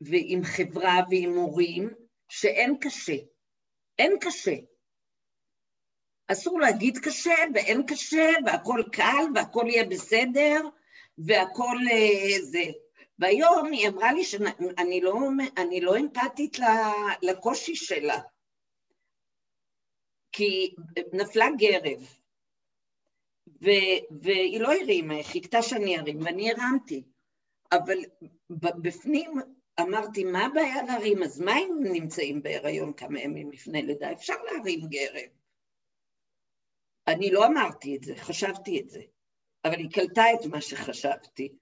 ועם 0.00 0.44
חברה 0.44 1.00
ועם 1.10 1.34
הורים 1.34 1.90
שאין 2.28 2.76
קשה. 2.80 3.16
אין 3.98 4.12
קשה. 4.20 4.56
אסור 6.28 6.60
להגיד 6.60 6.98
קשה 6.98 7.34
ואין 7.54 7.86
קשה 7.86 8.30
והכל 8.46 8.82
קל 8.92 9.24
והכל 9.34 9.64
יהיה 9.68 9.84
בסדר 9.84 10.60
והכל 11.18 11.76
אה, 11.90 12.42
זה. 12.42 12.64
והיום 13.18 13.72
היא 13.72 13.88
אמרה 13.88 14.12
לי 14.12 14.24
שאני 14.24 15.00
לא, 15.00 15.20
אני 15.58 15.80
לא 15.80 15.96
אמפתית 15.96 16.58
לקושי 17.22 17.76
שלה, 17.76 18.20
כי 20.32 20.74
נפלה 21.12 21.46
גרב, 21.58 22.16
ו- 23.62 24.20
והיא 24.22 24.60
לא 24.60 24.72
הרימה, 24.72 25.14
היא 25.14 25.24
חיכתה 25.24 25.62
שאני 25.62 25.98
ארים, 25.98 26.18
ואני 26.24 26.50
הרמתי, 26.50 27.02
אבל 27.72 27.98
בפנים 28.50 29.30
אמרתי, 29.80 30.24
מה 30.24 30.46
הבעיה 30.46 30.82
להרים? 30.82 31.22
אז 31.22 31.40
מה 31.40 31.58
אם 31.58 31.78
נמצאים 31.82 32.42
בהיריון 32.42 32.92
כמה 32.92 33.20
ימים 33.20 33.50
לפני 33.50 33.82
לידה? 33.82 34.12
אפשר 34.12 34.34
להרים 34.42 34.80
גרב. 34.80 35.45
אני 37.08 37.30
לא 37.30 37.46
אמרתי 37.46 37.96
את 37.96 38.04
זה, 38.04 38.16
חשבתי 38.16 38.80
את 38.80 38.90
זה, 38.90 39.00
אבל 39.64 39.74
היא 39.74 39.90
קלטה 39.90 40.24
את 40.34 40.46
מה 40.46 40.60
שחשבתי. 40.60 41.52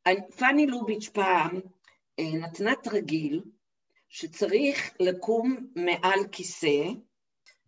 ופאני 0.00 0.66
לוביץ' 0.66 1.08
פעם 1.08 1.60
אה, 2.18 2.32
נתנה 2.32 2.72
תרגיל 2.82 3.42
שצריך 4.08 4.90
לקום 5.00 5.66
מעל 5.76 6.20
כיסא, 6.32 6.84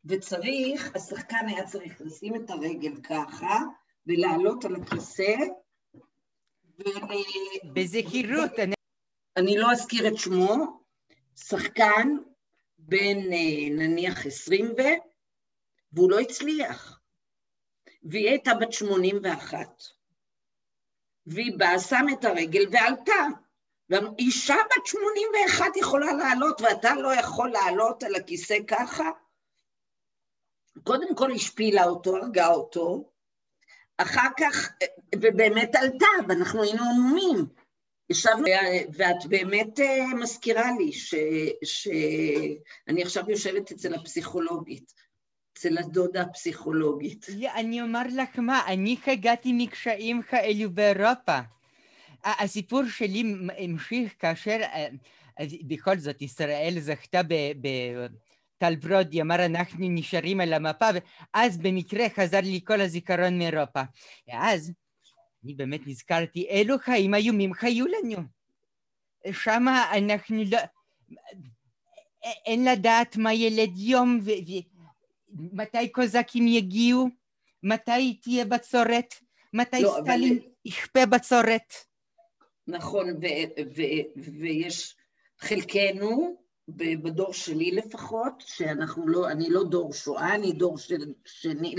וצריך, 0.04 0.96
השחקן 0.96 1.48
היה 1.48 1.66
צריך 1.66 2.00
לשים 2.00 2.34
את 2.34 2.50
הרגל 2.50 3.00
ככה, 3.02 3.58
ולעלות 4.06 4.64
על 4.64 4.76
הכיסא, 4.76 5.36
ו... 6.78 6.82
בזהירות, 7.72 8.58
אני... 8.58 8.74
אני 9.36 9.58
לא 9.58 9.72
אזכיר 9.72 10.08
את 10.08 10.16
שמו, 10.16 10.80
שחקן 11.36 12.16
בן 12.88 13.32
אה, 13.32 13.70
נניח 13.70 14.26
עשרים 14.26 14.66
ו... 14.66 14.82
והוא 15.92 16.10
לא 16.10 16.20
הצליח. 16.20 17.00
והיא 18.02 18.28
הייתה 18.28 18.54
בת 18.54 18.72
81. 18.72 19.82
והיא 21.26 21.58
באה, 21.58 21.78
שם 21.78 22.06
את 22.12 22.24
הרגל 22.24 22.64
ועלתה. 22.72 23.26
ואישה 23.90 24.54
בת 24.54 24.86
81 24.86 25.76
יכולה 25.76 26.12
לעלות 26.12 26.60
ואתה 26.60 26.94
לא 26.94 27.14
יכול 27.14 27.50
לעלות 27.50 28.02
על 28.02 28.14
הכיסא 28.14 28.56
ככה? 28.68 29.10
קודם 30.84 31.14
כל 31.14 31.32
השפילה 31.32 31.84
אותו, 31.84 32.16
הרגה 32.16 32.46
אותו, 32.46 33.10
אחר 33.96 34.28
כך, 34.38 34.72
ובאמת 35.14 35.74
עלתה, 35.74 36.06
ואנחנו 36.28 36.62
היינו 36.62 36.82
עמומים. 36.82 37.59
ישבנו, 38.10 38.44
ואת 38.92 39.26
באמת 39.28 39.80
אה, 39.80 40.14
מזכירה 40.14 40.70
לי 40.78 40.92
שאני 41.62 43.02
עכשיו 43.02 43.30
יושבת 43.30 43.72
אצל 43.72 43.94
הפסיכולוגית, 43.94 44.92
אצל 45.52 45.78
הדודה 45.78 46.22
הפסיכולוגית. 46.22 47.26
אני 47.54 47.82
אומר 47.82 48.02
לך 48.16 48.38
מה, 48.38 48.62
אני 48.66 48.96
הגעתי 49.06 49.52
מקשיים 49.52 50.22
כאלו 50.22 50.70
באירופה. 50.70 51.38
הסיפור 52.24 52.82
שלי 52.88 53.24
המשיך 53.58 54.12
כאשר, 54.18 54.58
אה, 54.62 54.88
בכל 55.62 55.98
זאת, 55.98 56.22
ישראל 56.22 56.74
זכתה 56.78 57.20
בטל 57.60 58.76
ברודי, 58.76 59.22
אמר 59.22 59.46
אנחנו 59.46 59.86
נשארים 59.88 60.40
על 60.40 60.52
המפה, 60.52 60.86
ואז 61.34 61.58
במקרה 61.58 62.06
חזר 62.16 62.40
לי 62.40 62.60
כל 62.64 62.80
הזיכרון 62.80 63.38
מאירופה. 63.38 63.82
ואז 64.28 64.72
אני 65.44 65.54
באמת 65.54 65.80
נזכרתי, 65.86 66.46
אלו 66.50 66.78
חיים 66.78 67.14
איומים 67.14 67.54
חיו 67.54 67.86
לנו. 67.86 68.18
שמה 69.32 69.96
אנחנו 69.98 70.36
לא... 70.50 70.58
אין 72.22 72.64
לדעת 72.64 73.16
מה 73.16 73.34
ילד 73.34 73.78
יום 73.78 74.20
ומתי 75.28 75.88
קוזקים 75.92 76.48
יגיעו, 76.48 77.08
מתי 77.62 78.18
תהיה 78.22 78.44
בצורת, 78.44 79.14
מתי 79.52 79.82
לא, 79.82 79.98
סטלין 80.02 80.38
אבל... 80.38 80.48
יכפה 80.64 81.06
בצורת. 81.06 81.74
נכון, 82.66 83.06
ויש 84.16 84.96
חלקנו, 85.38 86.36
בדור 86.68 87.32
שלי 87.32 87.70
לפחות, 87.70 88.32
שאנחנו 88.46 89.08
לא, 89.08 89.30
אני 89.30 89.50
לא 89.50 89.64
דור 89.64 89.92
שואה, 89.92 90.34
אני 90.34 90.52
דור 90.52 90.76
שני 91.24 91.74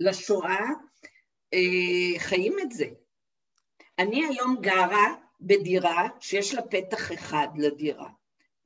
לשואה, 0.00 0.60
אה, 1.56 2.18
חיים 2.18 2.56
את 2.62 2.72
זה. 2.72 2.86
אני 3.98 4.26
היום 4.26 4.56
גרה 4.60 5.14
בדירה 5.40 6.08
שיש 6.20 6.54
לה 6.54 6.62
פתח 6.62 7.12
אחד 7.12 7.48
לדירה. 7.56 8.08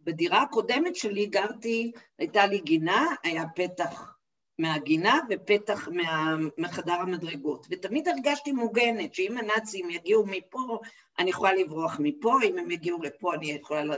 בדירה 0.00 0.42
הקודמת 0.42 0.97
שלי 0.97 1.26
גרתי, 1.26 1.92
הייתה 2.18 2.47
לי 2.47 2.61
גינה, 2.61 3.06
היה 3.23 3.44
פתח 3.56 4.16
מהגינה 4.59 5.18
ופתח 5.30 5.88
מה, 5.88 6.37
מחדר 6.59 6.92
המדרגות. 6.92 7.66
ותמיד 7.70 8.09
הרגשתי 8.09 8.52
מוגנת, 8.52 9.14
שאם 9.14 9.38
הנאצים 9.38 9.90
יגיעו 9.90 10.26
מפה, 10.26 10.78
אני 11.18 11.30
יכולה 11.30 11.54
לברוח 11.54 11.97
מפה, 11.99 12.38
אם 12.44 12.59
הם 12.59 12.70
יגיעו 12.70 13.02
לפה 13.02 13.35
אני 13.35 13.52
יכולה... 13.52 13.85
ל... 13.85 13.92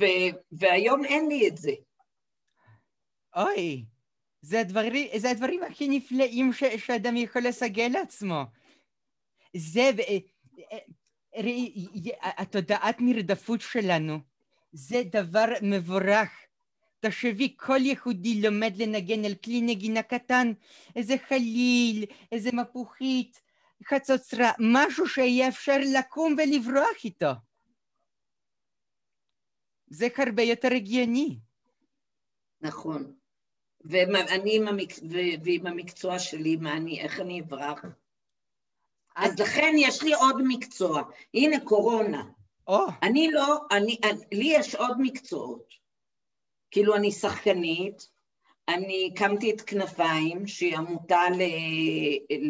ו, 0.00 0.04
והיום 0.52 1.04
אין 1.04 1.28
לי 1.28 1.48
את 1.48 1.56
זה. 1.56 1.72
אוי, 3.36 3.84
זה 4.44 4.60
הדברים, 4.60 5.08
זה 5.16 5.30
הדברים 5.30 5.62
הכי 5.62 5.88
נפלאים 5.88 6.52
ש, 6.52 6.64
שאדם 6.64 7.16
יכול 7.16 7.42
לסגל 7.42 7.90
לעצמו. 7.92 8.42
זה, 9.56 9.90
ראי, 11.36 11.86
התודעת 12.22 12.96
נרדפות 13.00 13.60
שלנו, 13.60 14.18
זה 14.72 15.02
דבר 15.12 15.44
מבורך. 15.62 16.30
תחשבי, 17.00 17.54
כל 17.56 17.78
יהודי 17.80 18.40
לומד 18.42 18.76
לנגן 18.76 19.24
על 19.24 19.34
כלי 19.34 19.60
נגינה 19.60 20.02
קטן, 20.02 20.52
איזה 20.96 21.14
חליל, 21.28 22.04
איזה 22.32 22.50
מפוחית, 22.52 23.40
חצוצרה, 23.88 24.52
משהו 24.58 25.08
שיהיה 25.08 25.48
אפשר 25.48 25.76
לקום 25.98 26.36
ולברוח 26.38 27.04
איתו. 27.04 27.32
זה 29.86 30.08
הרבה 30.18 30.42
יותר 30.42 30.68
הגיוני. 30.74 31.38
נכון. 32.60 33.23
ואני 33.84 34.56
עם, 34.56 34.68
המק... 34.68 34.92
ועם 35.44 35.66
המקצוע 35.66 36.18
שלי, 36.18 36.56
מה 36.56 36.76
אני, 36.76 37.00
איך 37.00 37.20
אני 37.20 37.40
אברח? 37.40 37.84
אז 39.16 39.40
לכן 39.40 39.74
יש 39.78 40.02
לי 40.02 40.14
עוד 40.14 40.36
מקצוע. 40.48 41.02
הנה, 41.34 41.60
קורונה. 41.60 42.24
Oh. 42.70 42.92
אני 43.02 43.30
לא, 43.30 43.58
אני, 43.70 43.98
לי 44.32 44.52
יש 44.56 44.74
עוד 44.74 44.96
מקצועות. 45.00 45.74
כאילו, 46.70 46.96
אני 46.96 47.12
שחקנית, 47.12 48.08
אני 48.68 49.10
הקמתי 49.12 49.50
את 49.50 49.60
כנפיים, 49.60 50.46
שהיא 50.46 50.76
עמותה 50.76 51.22
ל, 51.30 51.42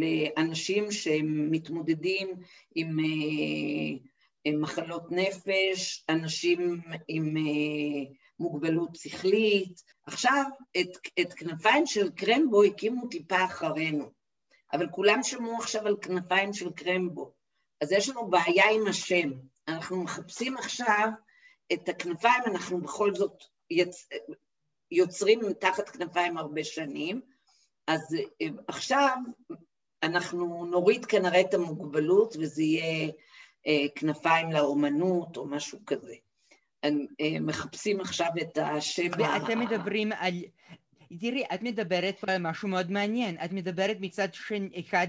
לאנשים 0.00 0.90
שמתמודדים 0.90 2.28
עם, 2.74 2.98
אה, 3.00 4.06
עם 4.44 4.60
מחלות 4.60 5.12
נפש, 5.12 6.04
אנשים 6.08 6.80
עם 7.08 7.36
אה, 7.36 8.14
מוגבלות 8.38 8.96
שכלית. 8.96 9.82
עכשיו, 10.06 10.44
את, 10.80 10.88
את 11.20 11.32
כנפיים 11.32 11.86
של 11.86 12.10
קרמבו 12.10 12.62
הקימו 12.62 13.08
טיפה 13.08 13.44
אחרינו, 13.44 14.10
אבל 14.72 14.88
כולם 14.90 15.22
שמעו 15.22 15.56
עכשיו 15.56 15.86
על 15.86 15.96
כנפיים 16.02 16.52
של 16.52 16.70
קרמבו. 16.70 17.32
אז 17.80 17.92
יש 17.92 18.08
לנו 18.08 18.30
בעיה 18.30 18.70
עם 18.70 18.86
השם. 18.86 19.30
אנחנו 19.68 20.02
מחפשים 20.02 20.56
עכשיו 20.56 21.08
את 21.72 21.88
הכנפיים, 21.88 22.42
אנחנו 22.46 22.80
בכל 22.80 23.14
זאת 23.14 23.44
יצ... 23.70 24.08
יוצרים 24.90 25.40
מתחת 25.48 25.88
כנפיים 25.88 26.38
הרבה 26.38 26.64
שנים, 26.64 27.20
אז 27.86 28.16
אה, 28.42 28.46
עכשיו 28.68 29.16
אנחנו 30.02 30.66
נוריד 30.66 31.04
כנראה 31.04 31.40
את 31.40 31.54
המוגבלות 31.54 32.36
וזה 32.40 32.62
יהיה 32.62 33.12
אה, 33.66 33.86
כנפיים 33.94 34.52
לאומנות 34.52 35.36
או 35.36 35.46
משהו 35.46 35.78
כזה. 35.86 36.14
הם 36.84 37.06
אה, 37.20 37.40
מחפשים 37.40 38.00
עכשיו 38.00 38.28
את 38.42 38.58
השם 38.58 39.10
ואתם 39.18 39.60
מדברים 39.60 40.12
על... 40.12 40.34
תראי, 41.20 41.44
את 41.54 41.62
מדברת 41.62 42.18
פה 42.18 42.32
על 42.32 42.42
משהו 42.42 42.68
מאוד 42.68 42.90
מעניין. 42.90 43.36
את 43.44 43.52
מדברת 43.52 43.96
מצד 44.00 44.28
אחד 44.80 45.06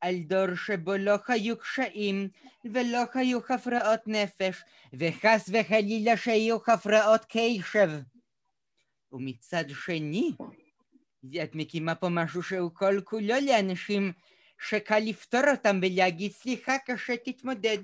על 0.00 0.14
דור 0.18 0.54
שבו 0.54 0.96
לא 0.96 1.14
היו 1.28 1.58
קשיים 1.58 2.28
ולא 2.64 2.98
היו 3.14 3.38
הפרעות 3.48 4.00
נפש, 4.06 4.62
וחס 4.92 5.50
וחלילה 5.52 6.16
שהיו 6.16 6.56
הפרעות 6.66 7.26
קשב. 7.28 7.90
ומצד 9.12 9.64
שני, 9.68 10.32
את 11.42 11.54
מקימה 11.54 11.94
פה 11.94 12.08
משהו 12.08 12.42
שהוא 12.42 12.70
כל 12.74 13.00
כולו 13.04 13.34
לאנשים 13.46 14.12
שקל 14.58 14.98
לפתור 14.98 15.50
אותם 15.50 15.78
ולהגיד 15.82 16.32
סליחה, 16.32 16.78
קשה 16.86 17.16
תתמודד. 17.16 17.78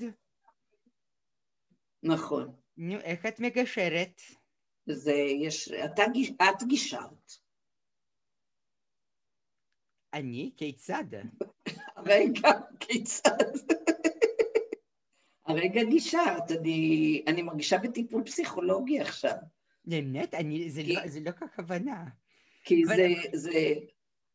נכון. 2.02 2.59
נו, 2.82 3.00
איך 3.00 3.26
את 3.26 3.40
מגשרת? 3.40 4.20
זה, 4.86 5.12
יש, 5.12 5.72
אתה, 5.72 6.02
את 6.50 6.62
גישרת. 6.62 7.32
אני? 10.14 10.50
כיצד? 10.56 11.04
רגע, 12.06 12.48
כיצד? 12.80 13.44
הרגע 15.46 15.84
גישרת, 15.84 16.50
אני, 16.50 17.22
אני 17.26 17.42
מרגישה 17.42 17.78
בטיפול 17.78 18.24
פסיכולוגי 18.24 19.00
עכשיו. 19.00 19.36
באמת? 19.84 20.34
אני, 20.34 20.70
זה, 20.70 20.82
כי, 20.82 20.94
לא, 20.94 21.08
זה 21.08 21.20
לא 21.20 21.30
כך 21.30 21.58
הבנה. 21.58 22.04
כי 22.64 22.84
אבל... 22.86 22.96
זה, 22.96 23.38
זה, 23.38 23.74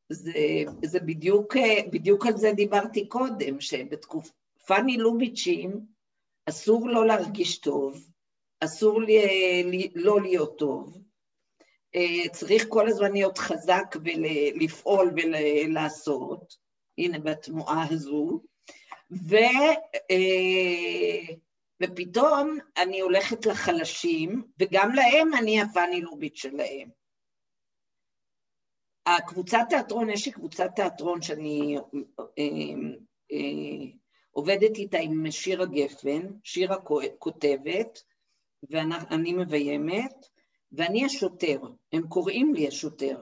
זה, 0.10 0.64
זה 0.84 1.00
בדיוק, 1.00 1.56
בדיוק 1.92 2.26
על 2.26 2.38
זה 2.38 2.52
דיברתי 2.56 3.08
קודם, 3.08 3.62
שבתקופה 3.62 4.82
נילוביצ'ים 4.86 5.86
אסור 6.46 6.90
לא 6.90 7.08
להרגיש 7.08 7.58
טוב, 7.58 8.15
אסור 8.60 9.02
לי, 9.02 9.92
לא 9.96 10.22
להיות 10.22 10.58
טוב, 10.58 10.98
אה, 11.96 12.30
צריך 12.32 12.66
כל 12.70 12.88
הזמן 12.88 13.12
להיות 13.12 13.38
חזק 13.38 13.96
ולפעול 14.04 15.14
ולעשות, 15.16 16.56
הנה 16.98 17.20
בתנועה 17.20 17.86
הזו, 17.90 18.42
ו, 19.30 19.36
אה, 20.12 21.36
ופתאום 21.84 22.58
אני 22.78 23.00
הולכת 23.00 23.46
לחלשים, 23.46 24.44
וגם 24.60 24.92
להם 24.96 25.34
אני 25.34 25.62
הפאני 25.62 26.02
לובית 26.02 26.38
שלהם. 26.38 26.90
הקבוצת 29.06 29.60
תיאטרון, 29.70 30.10
יש 30.10 30.26
לי 30.26 30.32
קבוצת 30.32 30.70
תיאטרון 30.76 31.22
שאני 31.22 31.78
אה, 32.40 33.86
עובדת 34.32 34.78
איתה 34.78 34.98
עם 34.98 35.32
שירה 35.32 35.66
גפן, 35.66 36.22
שירה 36.44 36.78
כותבת, 37.20 38.04
ואני 38.70 39.34
מביימת, 39.34 40.26
ואני 40.72 41.06
השוטר, 41.06 41.60
הם 41.94 42.08
קוראים 42.08 42.54
לי 42.54 42.68
השוטר. 42.68 43.22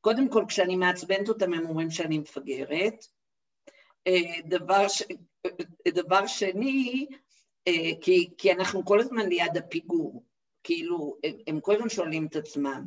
קודם 0.00 0.28
כל, 0.28 0.44
כשאני 0.48 0.76
מעצבנת 0.76 1.28
אותם, 1.28 1.54
הם 1.54 1.66
אומרים 1.66 1.90
שאני 1.90 2.18
מפגרת. 2.18 3.06
אה, 4.06 4.40
דבר, 4.44 4.88
ש... 4.88 5.02
דבר 5.88 6.26
שני, 6.26 7.06
אה, 7.68 7.90
כי, 8.00 8.30
כי 8.38 8.52
אנחנו 8.52 8.84
כל 8.84 9.00
הזמן 9.00 9.28
ליד 9.28 9.56
הפיגור, 9.56 10.24
כאילו, 10.64 11.16
הם 11.46 11.60
כל 11.60 11.74
הזמן 11.74 11.88
שואלים 11.88 12.26
את 12.26 12.36
עצמם, 12.36 12.86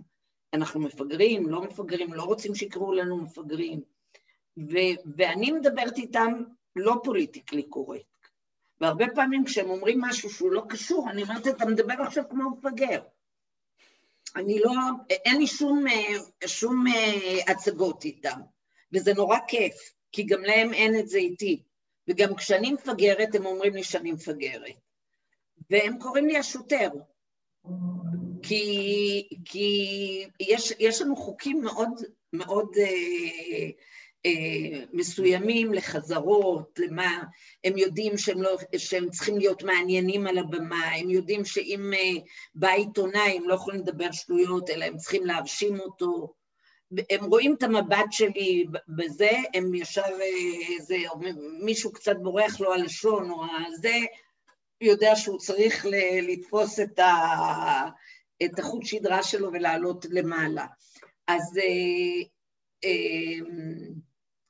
אנחנו 0.53 0.79
מפגרים, 0.79 1.49
לא 1.49 1.61
מפגרים, 1.61 2.13
לא 2.13 2.23
רוצים 2.23 2.55
שיקראו 2.55 2.93
לנו 2.93 3.17
מפגרים. 3.17 3.81
ו, 4.57 4.77
ואני 5.17 5.51
מדברת 5.51 5.97
איתם 5.97 6.43
לא 6.75 6.95
פוליטיקלי 7.03 7.63
קורקט. 7.63 8.14
והרבה 8.81 9.05
פעמים 9.15 9.45
כשהם 9.45 9.69
אומרים 9.69 10.01
משהו 10.01 10.29
שהוא 10.29 10.51
לא 10.51 10.63
קשור, 10.69 11.09
אני 11.09 11.23
אומרת, 11.23 11.47
אתה 11.47 11.65
מדבר 11.65 11.93
עכשיו 11.99 12.23
כמו 12.29 12.49
מפגר. 12.49 13.01
אני 14.35 14.59
לא, 14.59 14.71
אין 15.09 15.37
לי 15.37 15.47
שום, 15.47 15.85
שום 16.45 16.87
אה, 16.87 17.51
הצגות 17.51 18.05
איתם, 18.05 18.39
וזה 18.93 19.13
נורא 19.13 19.37
כיף, 19.47 19.93
כי 20.11 20.23
גם 20.23 20.43
להם 20.43 20.73
אין 20.73 20.99
את 20.99 21.07
זה 21.07 21.17
איתי. 21.17 21.63
וגם 22.07 22.35
כשאני 22.35 22.71
מפגרת, 22.71 23.35
הם 23.35 23.45
אומרים 23.45 23.75
לי 23.75 23.83
שאני 23.83 24.11
מפגרת. 24.11 24.75
והם 25.69 25.99
קוראים 25.99 26.27
לי 26.27 26.37
השוטר. 26.37 26.89
כי, 28.43 29.27
כי 29.45 30.27
יש, 30.39 30.73
יש 30.79 31.01
לנו 31.01 31.15
חוקים 31.15 31.61
מאוד, 31.61 31.89
מאוד 32.33 32.69
אה, 32.77 32.83
אה, 32.83 33.69
מסוימים 34.93 35.73
לחזרות, 35.73 36.79
למה, 36.79 37.23
הם 37.63 37.77
יודעים 37.77 38.17
שהם, 38.17 38.41
לא, 38.41 38.57
שהם 38.77 39.09
צריכים 39.09 39.37
להיות 39.37 39.63
מעניינים 39.63 40.27
על 40.27 40.37
הבמה, 40.37 40.85
הם 40.85 41.09
יודעים 41.09 41.45
שאם 41.45 41.93
אה, 41.93 42.21
בא 42.55 42.69
עיתונאי 42.69 43.37
הם 43.37 43.49
לא 43.49 43.53
יכולים 43.53 43.79
לדבר 43.79 44.11
שטויות, 44.11 44.69
אלא 44.69 44.85
הם 44.85 44.97
צריכים 44.97 45.25
להרשים 45.25 45.79
אותו. 45.79 46.33
הם 47.09 47.25
רואים 47.25 47.55
את 47.57 47.63
המבט 47.63 48.11
שלי 48.11 48.65
בזה, 48.87 49.29
הם 49.53 49.73
ישר, 49.73 50.01
אה, 50.01 50.79
זה, 50.79 50.97
מישהו 51.63 51.91
קצת 51.91 52.15
בורח 52.21 52.59
לו 52.59 52.73
הלשון 52.73 53.31
או 53.31 53.43
זה, 53.81 53.95
יודע 54.81 55.15
שהוא 55.15 55.39
צריך 55.39 55.85
לתפוס 56.21 56.79
את, 56.79 56.99
ה, 56.99 57.13
את 58.45 58.59
החוט 58.59 58.85
שדרה 58.85 59.23
שלו 59.23 59.53
ולעלות 59.53 60.05
למעלה. 60.09 60.65
אז 61.27 61.57
אה, 61.57 62.23
אה, 62.83 63.39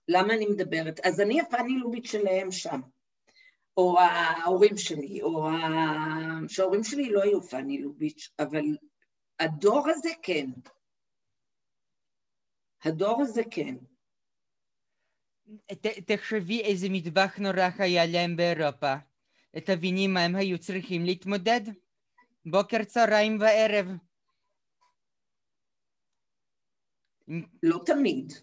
למה 0.08 0.34
אני 0.34 0.46
מדברת? 0.46 1.00
אז 1.06 1.22
אני 1.22 1.42
הפאני 1.42 1.80
לובית 1.80 2.06
שלהם 2.06 2.52
שם, 2.52 2.82
או 3.78 4.00
ההורים 4.00 4.78
שלי, 4.78 5.22
או 5.22 5.50
ה... 5.50 5.54
שההורים 6.48 6.84
שלי 6.84 7.10
לא 7.10 7.24
היו 7.24 7.42
פאני 7.42 7.82
לוביץ', 7.82 8.30
אבל 8.40 8.64
הדור 9.40 9.90
הזה 9.90 10.10
כן. 10.22 10.50
הדור 12.84 13.22
הזה 13.22 13.42
כן. 13.52 13.76
תחשבי 16.06 16.62
איזה 16.62 16.88
מטבח 16.90 17.38
נורא 17.40 17.70
היה 17.80 18.06
להם 18.06 18.36
באירופה. 18.36 18.96
תביני 19.66 20.08
מה 20.08 20.20
הם 20.20 20.36
היו 20.36 20.60
צריכים 20.60 21.06
להתמודד. 21.06 21.62
בוקר, 22.46 22.84
צהריים 22.84 23.40
וערב. 23.40 23.88
לא 27.64 27.80
תמיד. 27.86 28.34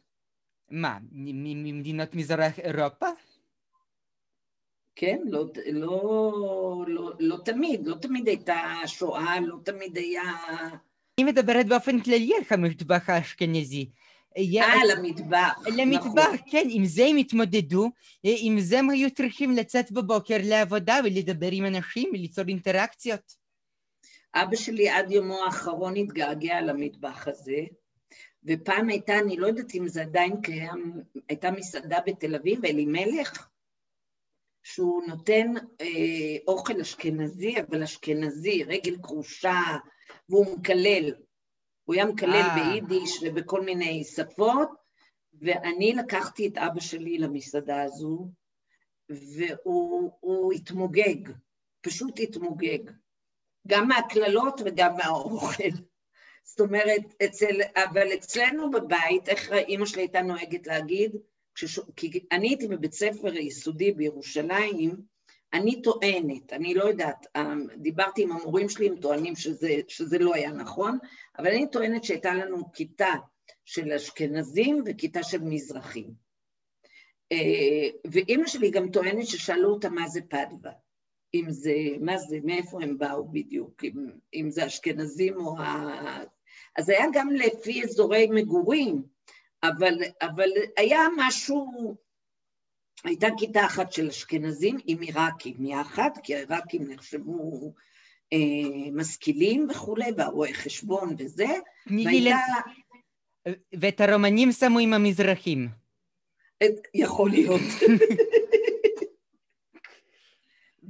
מה, 0.73 0.99
ממדינות 1.13 2.15
מזרח 2.15 2.59
אירופה? 2.59 3.07
כן, 4.97 5.19
לא, 5.25 5.47
לא, 5.73 6.85
לא, 6.89 7.13
לא 7.21 7.37
תמיד, 7.45 7.87
לא 7.87 7.95
תמיד 7.95 8.29
הייתה 8.29 8.75
שואה, 8.87 9.41
לא 9.41 9.57
תמיד 9.65 9.97
היה... 9.97 10.23
אני 11.21 11.27
מדברת 11.27 11.67
באופן 11.67 12.01
כללי 12.01 12.33
על 12.37 12.43
המטבח 12.51 13.09
האשכנזי. 13.09 13.91
אה, 14.37 14.77
למטבח. 14.95 15.59
למטבח, 15.77 16.23
נכון. 16.25 16.37
כן, 16.51 16.67
עם 16.71 16.85
זה 16.85 17.07
הם 17.07 17.17
התמודדו, 17.17 17.91
עם 18.25 18.61
זה 18.61 18.79
הם 18.79 18.91
היו 18.91 19.11
צריכים 19.11 19.51
לצאת 19.51 19.93
בבוקר 19.93 20.37
לעבודה 20.43 20.97
ולדבר 21.05 21.49
עם 21.53 21.67
אנשים 21.67 22.11
וליצור 22.13 22.45
אינטראקציות. 22.49 23.33
אבא 24.35 24.57
שלי 24.57 24.89
עד 24.89 25.11
יומו 25.11 25.45
האחרון 25.45 25.97
התגעגע 25.97 26.61
למטבח 26.61 27.29
הזה, 27.29 27.61
ופעם 28.45 28.89
הייתה, 28.89 29.19
אני 29.19 29.37
לא 29.37 29.47
יודעת 29.47 29.75
אם 29.75 29.89
זה 29.89 30.03
עדיין 30.03 30.41
קיים, 30.41 31.01
הייתה 31.29 31.51
מסעדה 31.51 31.99
בתל 32.07 32.35
אביב, 32.35 32.65
אלימלך, 32.65 33.49
שהוא 34.63 35.03
נותן 35.09 35.55
אה, 35.81 36.37
אוכל 36.47 36.81
אשכנזי, 36.81 37.55
אבל 37.61 37.83
אשכנזי, 37.83 38.65
רגל 38.65 38.97
כרושה, 39.03 39.63
והוא 40.29 40.59
מקלל. 40.59 41.15
הוא 41.85 41.95
היה 41.95 42.07
מקלל 42.07 42.43
אה. 42.43 42.55
ביידיש 42.55 43.19
ובכל 43.23 43.61
מיני 43.61 44.05
שפות, 44.05 44.69
ואני 45.41 45.93
לקחתי 45.95 46.49
את 46.49 46.59
אבא 46.59 46.81
שלי 46.81 47.19
למסעדה 47.19 47.83
הזו, 47.83 48.29
והוא 49.09 50.53
התמוגג, 50.53 51.31
פשוט 51.81 52.21
התמוגג, 52.21 52.91
גם 53.67 53.89
מהקללות 53.89 54.61
וגם 54.65 54.97
מהאוכל. 54.97 55.92
זאת 56.45 56.61
אומרת, 56.61 57.15
אצל, 57.25 57.61
אבל 57.75 58.15
אצלנו 58.15 58.71
בבית, 58.71 59.29
איך 59.29 59.53
אימא 59.53 59.87
שלי 59.87 60.03
הייתה 60.03 60.23
נוהגת 60.23 60.67
להגיד, 60.67 61.17
כשש, 61.55 61.79
כי 61.97 62.27
אני 62.33 62.49
הייתי 62.49 62.69
בבית 62.69 62.93
ספר 62.93 63.37
יסודי 63.37 63.93
בירושלים, 63.93 64.97
אני 65.53 65.83
טוענת, 65.83 66.53
אני 66.53 66.75
לא 66.75 66.85
יודעת, 66.85 67.27
אמ, 67.37 67.67
דיברתי 67.77 68.23
עם 68.23 68.33
המורים 68.33 68.69
שלי, 68.69 68.89
הם 68.89 68.97
טוענים 68.97 69.37
שזה, 69.37 69.75
שזה 69.89 70.19
לא 70.19 70.35
היה 70.35 70.53
נכון, 70.53 70.99
אבל 71.39 71.47
אני 71.47 71.71
טוענת 71.71 72.05
שהייתה 72.05 72.35
לנו 72.35 72.73
כיתה 72.73 73.13
של 73.65 73.93
אשכנזים 73.93 74.83
וכיתה 74.87 75.23
של 75.23 75.43
מזרחים. 75.43 76.11
אה, 77.33 77.89
ואימא 78.11 78.47
שלי 78.47 78.71
גם 78.71 78.91
טוענת 78.91 79.27
ששאלו 79.27 79.69
אותה 79.69 79.89
מה 79.89 80.09
זה 80.09 80.21
פדווה, 80.29 80.73
אם 81.35 81.45
זה, 81.49 81.75
מה 82.01 82.19
זה, 82.19 82.39
מאיפה 82.45 82.83
הם 82.83 82.99
באו 82.99 83.29
בדיוק, 83.29 83.85
אם, 83.85 84.11
אם 84.35 84.51
זה 84.51 84.67
אשכנזים 84.67 85.37
או 85.37 85.59
ה... 85.59 86.23
אז 86.77 86.89
היה 86.89 87.07
גם 87.13 87.31
לפי 87.31 87.85
אזורי 87.85 88.27
מגורים, 88.31 89.03
אבל, 89.63 89.95
אבל 90.21 90.49
היה 90.77 91.01
משהו 91.17 91.95
הייתה 93.05 93.27
כיתה 93.39 93.67
אחת 93.67 93.93
של 93.93 94.09
אשכנזים 94.09 94.77
עם 94.85 95.01
עיראקים 95.01 95.67
יחד, 95.67 96.11
כי 96.23 96.35
העיראקים 96.35 96.83
נחשבו 96.91 97.73
אה, 98.33 98.91
משכילים 98.93 99.67
וכולי, 99.71 100.11
והרואי 100.17 100.55
חשבון 100.55 101.15
וזה, 101.19 101.49
והייתה... 101.87 102.37
ואת 103.81 104.01
הרומנים 104.01 104.53
שמו 104.53 104.79
עם 104.79 104.95
המזרחים. 104.95 105.69
יכול 106.95 107.31
להיות. 107.31 107.61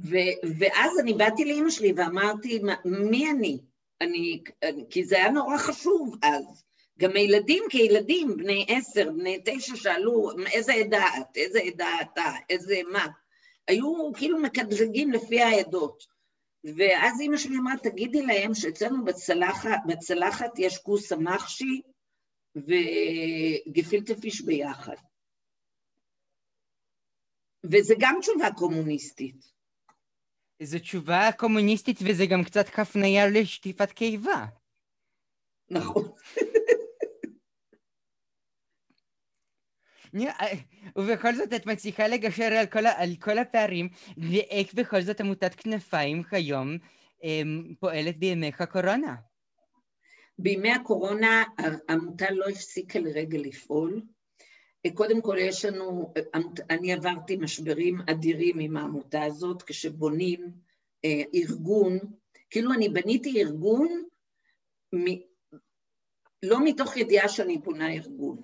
ו- 0.03 0.47
ואז 0.59 0.99
אני 0.99 1.13
באתי 1.13 1.45
לאימא 1.45 1.69
שלי 1.69 1.93
ואמרתי, 1.95 2.61
מי 2.85 3.31
אני? 3.31 3.59
אני? 4.01 4.43
כי 4.89 5.05
זה 5.05 5.15
היה 5.15 5.29
נורא 5.29 5.57
חשוב 5.57 6.15
אז. 6.21 6.63
גם 6.99 7.11
הילדים 7.15 7.63
כילדים, 7.69 8.37
בני 8.37 8.65
עשר, 8.69 9.11
בני 9.11 9.41
תשע, 9.45 9.75
שאלו 9.75 10.31
איזה 10.53 10.73
עדה 10.73 11.05
את, 11.17 11.37
איזה 11.37 11.59
עדה 11.59 11.89
אתה, 12.01 12.31
איזה 12.49 12.75
מה. 12.91 13.07
היו 13.67 14.11
כאילו 14.17 14.39
מקדרגים 14.39 15.11
לפי 15.11 15.41
העדות. 15.41 16.03
ואז 16.63 17.21
אימא 17.21 17.37
שלי 17.37 17.57
אמרה, 17.57 17.73
תגידי 17.83 18.21
להם 18.21 18.53
שאצלנו 18.53 19.05
בצלחת, 19.05 19.77
בצלחת 19.87 20.51
יש 20.57 20.77
כוס 20.77 21.11
המחשי 21.11 21.81
וגפילטה 22.55 24.15
פיש 24.21 24.41
ביחד. 24.41 24.95
וזה 27.63 27.93
גם 27.99 28.17
תשובה 28.21 28.47
קומוניסטית. 28.57 29.52
זו 30.63 30.79
תשובה 30.79 31.29
קומוניסטית 31.37 31.99
וזה 32.01 32.25
גם 32.25 32.43
קצת 32.43 32.69
כפניה 32.69 33.27
לשטיפת 33.29 33.91
קיבה. 33.91 34.45
נכון. 35.69 36.11
אה, 40.15 40.47
ובכל 40.95 41.35
זאת 41.35 41.53
את 41.53 41.65
מצליחה 41.65 42.07
לגשר 42.07 42.53
על 42.59 42.65
כל, 42.65 42.85
על 42.85 43.09
כל 43.19 43.37
הפערים, 43.37 43.89
ואיך 44.17 44.73
בכל 44.73 45.01
זאת 45.01 45.21
עמותת 45.21 45.55
כנפיים 45.55 46.23
כיום 46.23 46.77
אמ, 47.23 47.73
פועלת 47.79 48.17
בימי 48.17 48.51
הקורונה? 48.59 49.15
בימי 50.39 50.71
הקורונה 50.71 51.43
העמותה 51.89 52.31
לא 52.31 52.45
הפסיקה 52.49 52.99
לרגע 52.99 53.37
לפעול. 53.37 54.01
קודם 54.91 55.21
כל 55.21 55.35
יש 55.39 55.65
לנו, 55.65 56.13
אני 56.69 56.93
עברתי 56.93 57.35
משברים 57.35 58.01
אדירים 58.09 58.59
עם 58.59 58.77
העמותה 58.77 59.23
הזאת, 59.23 59.63
כשבונים 59.63 60.51
אה, 61.05 61.21
ארגון, 61.35 61.99
כאילו 62.49 62.73
אני 62.73 62.89
בניתי 62.89 63.41
ארגון 63.41 64.03
מ, 64.95 65.05
לא 66.43 66.63
מתוך 66.63 66.97
ידיעה 66.97 67.29
שאני 67.29 67.57
בונה 67.57 67.93
ארגון. 67.93 68.41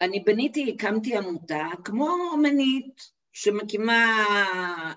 אני 0.00 0.20
בניתי, 0.20 0.74
הקמתי 0.74 1.16
עמותה 1.16 1.66
כמו 1.84 2.08
אומנית 2.32 3.10
שמקימה 3.32 4.24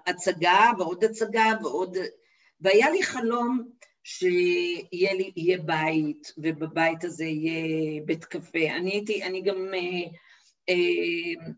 הצגה 0.08 0.72
ועוד 0.78 1.04
הצגה 1.04 1.52
ועוד... 1.62 1.98
והיה 2.62 2.90
לי 2.90 3.04
חלום 3.04 3.72
שיהיה 4.08 5.14
לי, 5.14 5.32
יהיה 5.36 5.58
בית, 5.58 6.34
ובבית 6.38 7.04
הזה 7.04 7.26
יהיה 7.26 8.02
בית 8.06 8.26
קפה. 8.26 8.70
אני 8.76 8.92
הייתי, 8.92 9.24
אני 9.24 9.42
גם... 9.42 9.74
אה, 9.74 10.08
אה, 10.70 11.54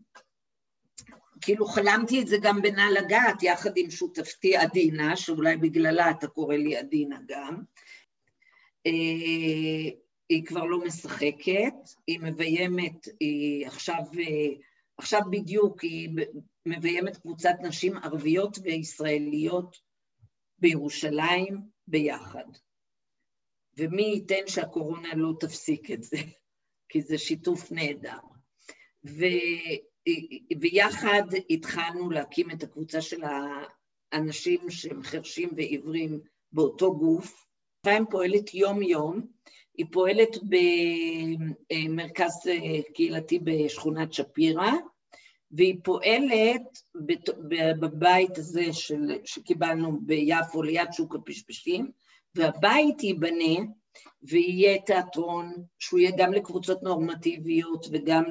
כאילו 1.40 1.66
חלמתי 1.66 2.20
את 2.22 2.26
זה 2.26 2.36
גם 2.42 2.62
בנא 2.62 2.82
לגעת, 3.00 3.42
יחד 3.42 3.70
עם 3.76 3.90
שותפתי 3.90 4.56
עדינה, 4.56 5.16
שאולי 5.16 5.56
בגללה 5.56 6.10
אתה 6.10 6.26
קורא 6.26 6.56
לי 6.56 6.76
עדינה 6.76 7.18
גם. 7.26 7.62
אה, 8.86 9.90
היא 10.28 10.46
כבר 10.46 10.64
לא 10.64 10.78
משחקת, 10.84 11.74
היא 12.06 12.20
מביימת, 12.20 13.08
היא 13.20 13.66
עכשיו, 13.66 14.02
עכשיו 14.98 15.20
בדיוק 15.30 15.82
היא 15.82 16.08
מביימת 16.66 17.16
קבוצת 17.16 17.54
נשים 17.62 17.96
ערביות 17.96 18.58
וישראליות 18.62 19.76
בירושלים 20.58 21.77
ביחד. 21.90 22.44
ומי 23.76 24.02
ייתן 24.02 24.46
שהקורונה 24.46 25.14
לא 25.14 25.32
תפסיק 25.40 25.90
את 25.90 26.02
זה, 26.02 26.16
כי 26.90 27.02
זה 27.02 27.18
שיתוף 27.18 27.72
נהדר. 27.72 28.18
ויחד 30.60 31.22
התחלנו 31.50 32.10
להקים 32.10 32.50
את 32.50 32.62
הקבוצה 32.62 33.00
של 33.00 33.22
האנשים 34.12 34.70
שהם 34.70 35.02
חרשים 35.02 35.50
ועיוורים 35.56 36.20
באותו 36.52 36.96
גוף. 36.96 37.48
כנפיים 37.82 38.04
פועלת 38.10 38.54
יום-יום, 38.54 39.26
היא 39.74 39.86
פועלת 39.92 40.36
במרכז 41.70 42.50
קהילתי 42.94 43.38
בשכונת 43.38 44.12
שפירא, 44.12 44.70
והיא 45.50 45.76
פועלת 45.84 46.82
בבית 47.80 48.38
הזה 48.38 48.72
של, 48.72 49.18
שקיבלנו 49.24 50.00
ביפו 50.00 50.62
ליד 50.62 50.88
שוק 50.92 51.14
הפשפשים, 51.14 51.90
והבית 52.34 53.02
ייבנה 53.02 53.64
ויהיה 54.22 54.82
תיאטרון 54.82 55.52
שהוא 55.78 56.00
יהיה 56.00 56.12
גם 56.18 56.32
לקבוצות 56.32 56.82
נורמטיביות 56.82 57.86
וגם 57.92 58.24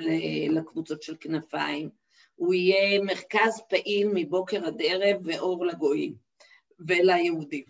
לקבוצות 0.49 1.03
של 1.03 1.15
כנפיים. 1.19 1.89
הוא 2.35 2.53
יהיה 2.53 3.03
מרכז 3.03 3.61
פעיל 3.69 4.11
מבוקר 4.13 4.65
עד 4.65 4.81
ערב 4.83 5.21
ואור 5.23 5.65
לגויים 5.65 6.15
וליהודים 6.79 7.65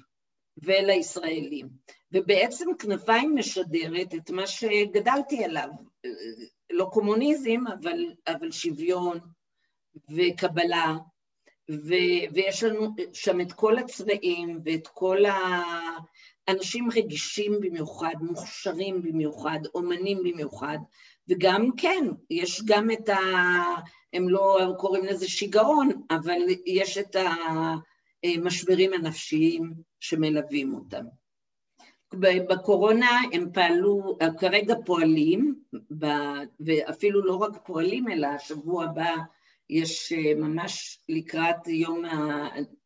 ולישראלים. 0.57 1.69
ובעצם 2.11 2.65
כנפיים 2.79 3.35
משדרת 3.35 4.15
את 4.15 4.29
מה 4.29 4.47
שגדלתי 4.47 5.43
עליו, 5.43 5.69
לא 6.69 6.89
קומוניזם, 6.91 7.67
אבל, 7.67 8.05
אבל 8.27 8.51
שוויון 8.51 9.19
וקבלה, 10.09 10.95
ו, 11.71 11.93
ויש 12.33 12.63
לנו 12.63 12.95
שם 13.13 13.41
את 13.41 13.53
כל 13.53 13.77
הצבעים 13.77 14.59
ואת 14.65 14.87
כל 14.87 15.23
האנשים 16.47 16.89
רגישים 16.95 17.61
במיוחד, 17.61 18.13
מוכשרים 18.21 19.01
במיוחד, 19.01 19.59
אומנים 19.75 20.17
במיוחד, 20.17 20.77
וגם 21.29 21.69
כן, 21.77 22.05
יש 22.29 22.61
גם 22.65 22.91
את 22.91 23.09
ה... 23.09 23.17
הם 24.13 24.29
לא 24.29 24.73
קוראים 24.77 25.05
לזה 25.05 25.29
שיגעון, 25.29 25.89
אבל 26.11 26.37
יש 26.65 26.97
את 26.97 27.15
המשברים 28.23 28.93
הנפשיים 28.93 29.73
שמלווים 29.99 30.73
אותם. 30.73 31.05
בקורונה 32.49 33.19
הם 33.33 33.49
פעלו, 33.53 34.17
כרגע 34.39 34.75
פועלים, 34.85 35.55
ואפילו 36.59 37.25
לא 37.25 37.35
רק 37.35 37.57
פועלים, 37.65 38.09
אלא 38.09 38.27
השבוע 38.27 38.83
הבא 38.83 39.15
יש 39.69 40.13
אה, 40.13 40.35
ממש 40.35 40.99
לקראת 41.09 41.67
יום 41.67 42.03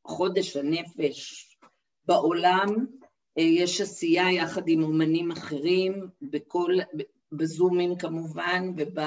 חודש 0.08 0.58
הנפש 0.58 1.48
בעולם, 2.06 2.86
אה, 3.38 3.44
יש 3.44 3.82
עשייה 3.82 4.32
יחד 4.32 4.62
עם 4.67 4.84
אומנים 4.84 5.32
אחרים, 5.32 6.08
בכל, 6.22 6.78
בזומים 7.32 7.98
כמובן, 7.98 8.74
וב... 8.78 9.00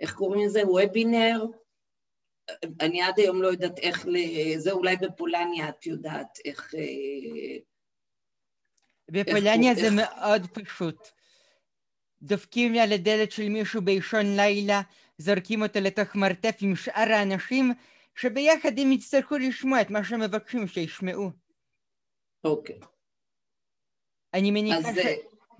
איך 0.00 0.14
קוראים 0.14 0.46
לזה? 0.46 0.62
וובינר. 0.66 1.46
אני 2.80 3.02
עד 3.02 3.14
היום 3.18 3.42
לא 3.42 3.48
יודעת 3.48 3.78
איך, 3.78 4.06
זה 4.56 4.72
אולי 4.72 4.96
בפולניה 4.96 5.68
את 5.68 5.86
יודעת 5.86 6.38
איך... 6.44 6.74
אה, 6.74 7.58
בפולניה 9.10 9.74
זה 9.74 9.88
מאוד 9.90 10.46
פשוט. 10.52 11.08
דופקים 12.22 12.74
על 12.74 12.92
הדלת 12.92 13.32
של 13.32 13.48
מישהו 13.48 13.82
באישון 13.82 14.36
לילה, 14.36 14.80
זורקים 15.18 15.62
אותו 15.62 15.80
לתוך 15.80 16.14
מרתף 16.14 16.56
עם 16.60 16.76
שאר 16.76 17.12
האנשים, 17.12 17.72
שביחד 18.14 18.78
הם 18.78 18.92
יצטרכו 18.92 19.38
לשמוע 19.38 19.80
את 19.80 19.90
מה 19.90 20.04
שמבקשים 20.04 20.66
שישמעו. 20.66 21.30
אוקיי. 22.44 22.78
אני 24.34 24.50
מניחה 24.50 24.88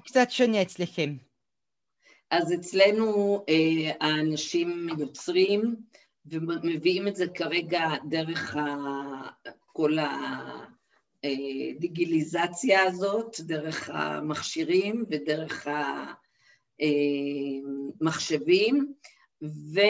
שקצת 0.04 0.30
שונה 0.30 0.62
אצלכם. 0.62 1.16
אז 2.30 2.52
אצלנו 2.52 3.36
אה, 3.48 3.92
האנשים 4.00 4.88
יוצרים 4.98 5.76
ומביאים 6.26 7.08
את 7.08 7.16
זה 7.16 7.24
כרגע 7.34 7.80
דרך 8.08 8.56
ה... 8.56 8.62
כל 9.72 9.96
הדיגיליזציה 11.24 12.82
הזאת, 12.82 13.36
דרך 13.40 13.90
המכשירים 13.92 15.04
ודרך 15.10 15.66
המחשבים, 18.00 18.94
ו, 19.42 19.81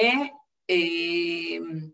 אה, 0.71 1.85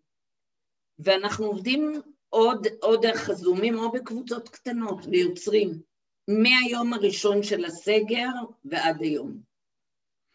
ואנחנו 0.99 1.47
עובדים 1.47 1.93
עוד, 2.29 2.67
עוד 2.81 3.07
דרך 3.07 3.31
הזומים 3.31 3.79
או 3.79 3.93
בקבוצות 3.93 4.49
קטנות 4.49 5.07
ויוצרים 5.07 5.81
מהיום 6.29 6.95
הראשון 6.95 7.43
של 7.43 7.65
הסגר 7.65 8.29
ועד 8.65 9.03
היום. 9.03 9.41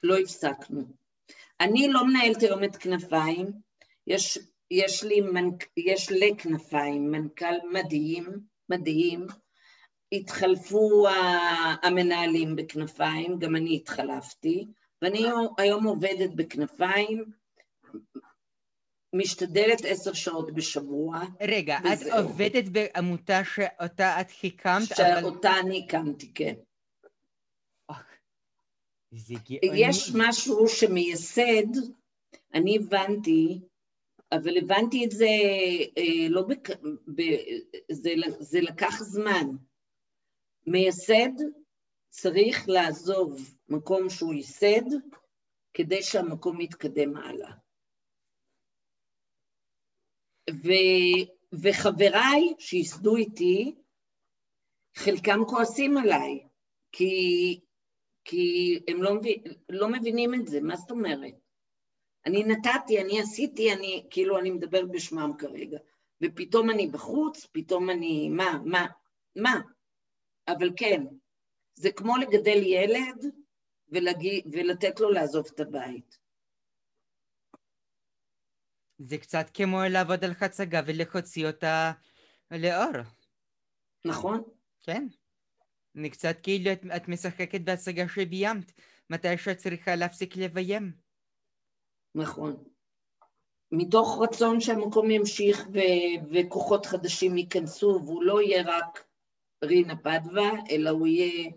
לא 0.03 0.17
הפסקנו. 0.17 0.83
אני 1.59 1.87
לא 1.87 2.07
מנהלת 2.07 2.41
היום 2.41 2.63
את 2.63 2.77
כנפיים, 2.77 3.47
יש, 4.07 4.39
יש 4.71 5.03
לי, 5.03 5.21
מנק, 5.21 5.65
יש 5.77 6.11
לכנפיים 6.11 7.11
מנכ"ל 7.11 7.55
מדהים, 7.71 8.25
מדהים, 8.69 9.27
התחלפו 10.11 11.07
המנהלים 11.83 12.55
בכנפיים, 12.55 13.39
גם 13.39 13.55
אני 13.55 13.75
התחלפתי, 13.75 14.67
ואני 15.03 15.25
היום 15.57 15.83
עובדת 15.83 16.29
בכנפיים, 16.35 17.25
משתדלת 19.13 19.81
עשר 19.85 20.13
שעות 20.13 20.53
בשבוע. 20.53 21.19
רגע, 21.41 21.77
את 21.77 22.13
עובדת 22.17 22.69
בעמותה 22.69 23.41
שאותה 23.43 24.21
את 24.21 24.27
הקמת? 24.43 24.87
שאותה 24.95 25.49
אבל... 25.51 25.59
אני 25.59 25.85
הקמתי, 25.85 26.33
כן. 26.33 26.53
יש 29.61 30.11
משהו 30.15 30.67
שמייסד, 30.67 31.67
אני 32.53 32.77
הבנתי, 32.77 33.59
אבל 34.31 34.57
הבנתי 34.57 35.05
את 35.05 35.11
זה 35.11 35.29
אה, 35.97 36.29
לא 36.29 36.41
בק... 36.41 36.69
ב... 37.15 37.21
זה, 37.91 38.13
זה 38.39 38.61
לקח 38.61 39.03
זמן. 39.03 39.47
מייסד 40.67 41.31
צריך 42.09 42.69
לעזוב 42.69 43.55
מקום 43.77 44.09
שהוא 44.09 44.33
ייסד 44.33 44.87
כדי 45.73 46.03
שהמקום 46.03 46.61
יתקדם 46.61 47.17
הלאה. 47.17 47.51
ו, 50.51 50.69
וחבריי 51.53 52.53
שייסדו 52.59 53.15
איתי, 53.15 53.75
חלקם 54.95 55.39
כועסים 55.49 55.97
עליי, 55.97 56.47
כי, 56.91 57.59
כי 58.25 58.79
הם 58.87 59.03
לא, 59.03 59.15
מבין, 59.15 59.43
לא 59.69 59.89
מבינים 59.89 60.33
את 60.33 60.47
זה, 60.47 60.61
מה 60.61 60.75
זאת 60.75 60.91
אומרת? 60.91 61.33
אני 62.25 62.43
נתתי, 62.43 63.01
אני 63.01 63.21
עשיתי, 63.21 63.73
אני, 63.73 64.07
כאילו 64.09 64.39
אני 64.39 64.51
מדבר 64.51 64.85
בשמם 64.85 65.31
כרגע, 65.37 65.77
ופתאום 66.23 66.69
אני 66.69 66.87
בחוץ, 66.87 67.47
פתאום 67.51 67.89
אני, 67.89 68.29
מה, 68.29 68.59
מה, 68.65 68.85
מה? 69.35 69.61
אבל 70.47 70.69
כן, 70.77 71.03
זה 71.75 71.91
כמו 71.91 72.17
לגדל 72.17 72.63
ילד 72.63 73.42
ולהגיד, 73.93 74.43
ולתת 74.51 74.99
לו 74.99 75.09
לעזוב 75.11 75.45
את 75.53 75.59
הבית. 75.59 76.19
זה 78.97 79.17
קצת 79.17 79.45
כמו 79.53 79.81
לעבוד 79.89 80.23
על 80.23 80.31
הצגה 80.41 80.81
ולהוציא 80.85 81.47
אותה 81.47 81.91
לאור. 82.51 83.03
נכון. 84.05 84.43
כן. 84.83 85.07
אני 85.95 86.09
קצת 86.09 86.35
כאילו 86.43 86.71
את, 86.71 86.81
את 86.95 87.07
משחקת 87.07 87.61
בהצגה 87.61 88.07
שביימת, 88.07 88.71
מתי 89.09 89.37
שאת 89.37 89.57
צריכה 89.57 89.95
להפסיק 89.95 90.37
לביים. 90.37 90.93
נכון. 92.15 92.63
מתוך 93.71 94.19
רצון 94.21 94.61
שהמקום 94.61 95.11
ימשיך 95.11 95.67
ו- 95.73 96.33
וכוחות 96.33 96.85
חדשים 96.85 97.37
ייכנסו, 97.37 97.99
והוא 98.05 98.23
לא 98.23 98.41
יהיה 98.41 98.63
רק 98.65 99.07
רינה 99.63 99.95
פדווה, 99.95 100.51
אלא 100.69 100.89
הוא 100.89 101.07
יהיה, 101.07 101.51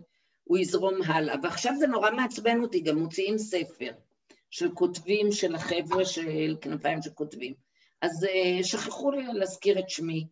הוא 0.47 0.57
יזרום 0.57 1.01
הלאה. 1.05 1.35
ועכשיו 1.43 1.73
זה 1.79 1.87
נורא 1.87 2.11
מעצבן 2.11 2.61
אותי, 2.61 2.79
גם 2.79 2.97
מוציאים 2.97 3.37
ספר 3.37 3.91
של 4.49 4.71
כותבים, 4.73 5.31
של 5.31 5.55
החבר'ה 5.55 6.05
של 6.05 6.55
כנפיים 6.61 7.01
שכותבים. 7.01 7.53
אז 8.01 8.23
uh, 8.23 8.63
שכחו 8.63 9.11
לי 9.11 9.23
להזכיר 9.33 9.79
את 9.79 9.89
שמי, 9.89 10.27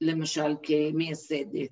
למשל, 0.00 0.56
כמייסדת. 0.62 1.70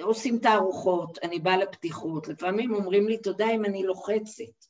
עושים 0.00 0.38
תערוכות, 0.38 1.18
אני 1.22 1.38
באה 1.38 1.56
לפתיחות, 1.56 2.28
לפעמים 2.28 2.74
אומרים 2.74 3.08
לי 3.08 3.18
תודה 3.18 3.50
אם 3.50 3.64
אני 3.64 3.82
לוחצת. 3.82 4.66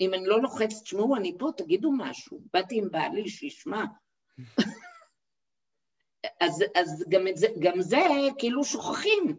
אם 0.00 0.14
אני 0.14 0.26
לא 0.26 0.42
לוחצת, 0.42 0.82
תשמעו, 0.82 1.16
אני 1.16 1.36
פה, 1.38 1.50
תגידו 1.56 1.92
משהו. 1.92 2.40
באתי 2.52 2.78
עם 2.78 2.90
בעלי, 2.90 3.28
שישמע. 3.28 3.84
אז, 6.40 6.64
אז 6.74 7.04
גם, 7.08 7.20
זה, 7.34 7.46
גם 7.58 7.80
זה 7.80 7.98
כאילו 8.38 8.64
שוכחים. 8.64 9.36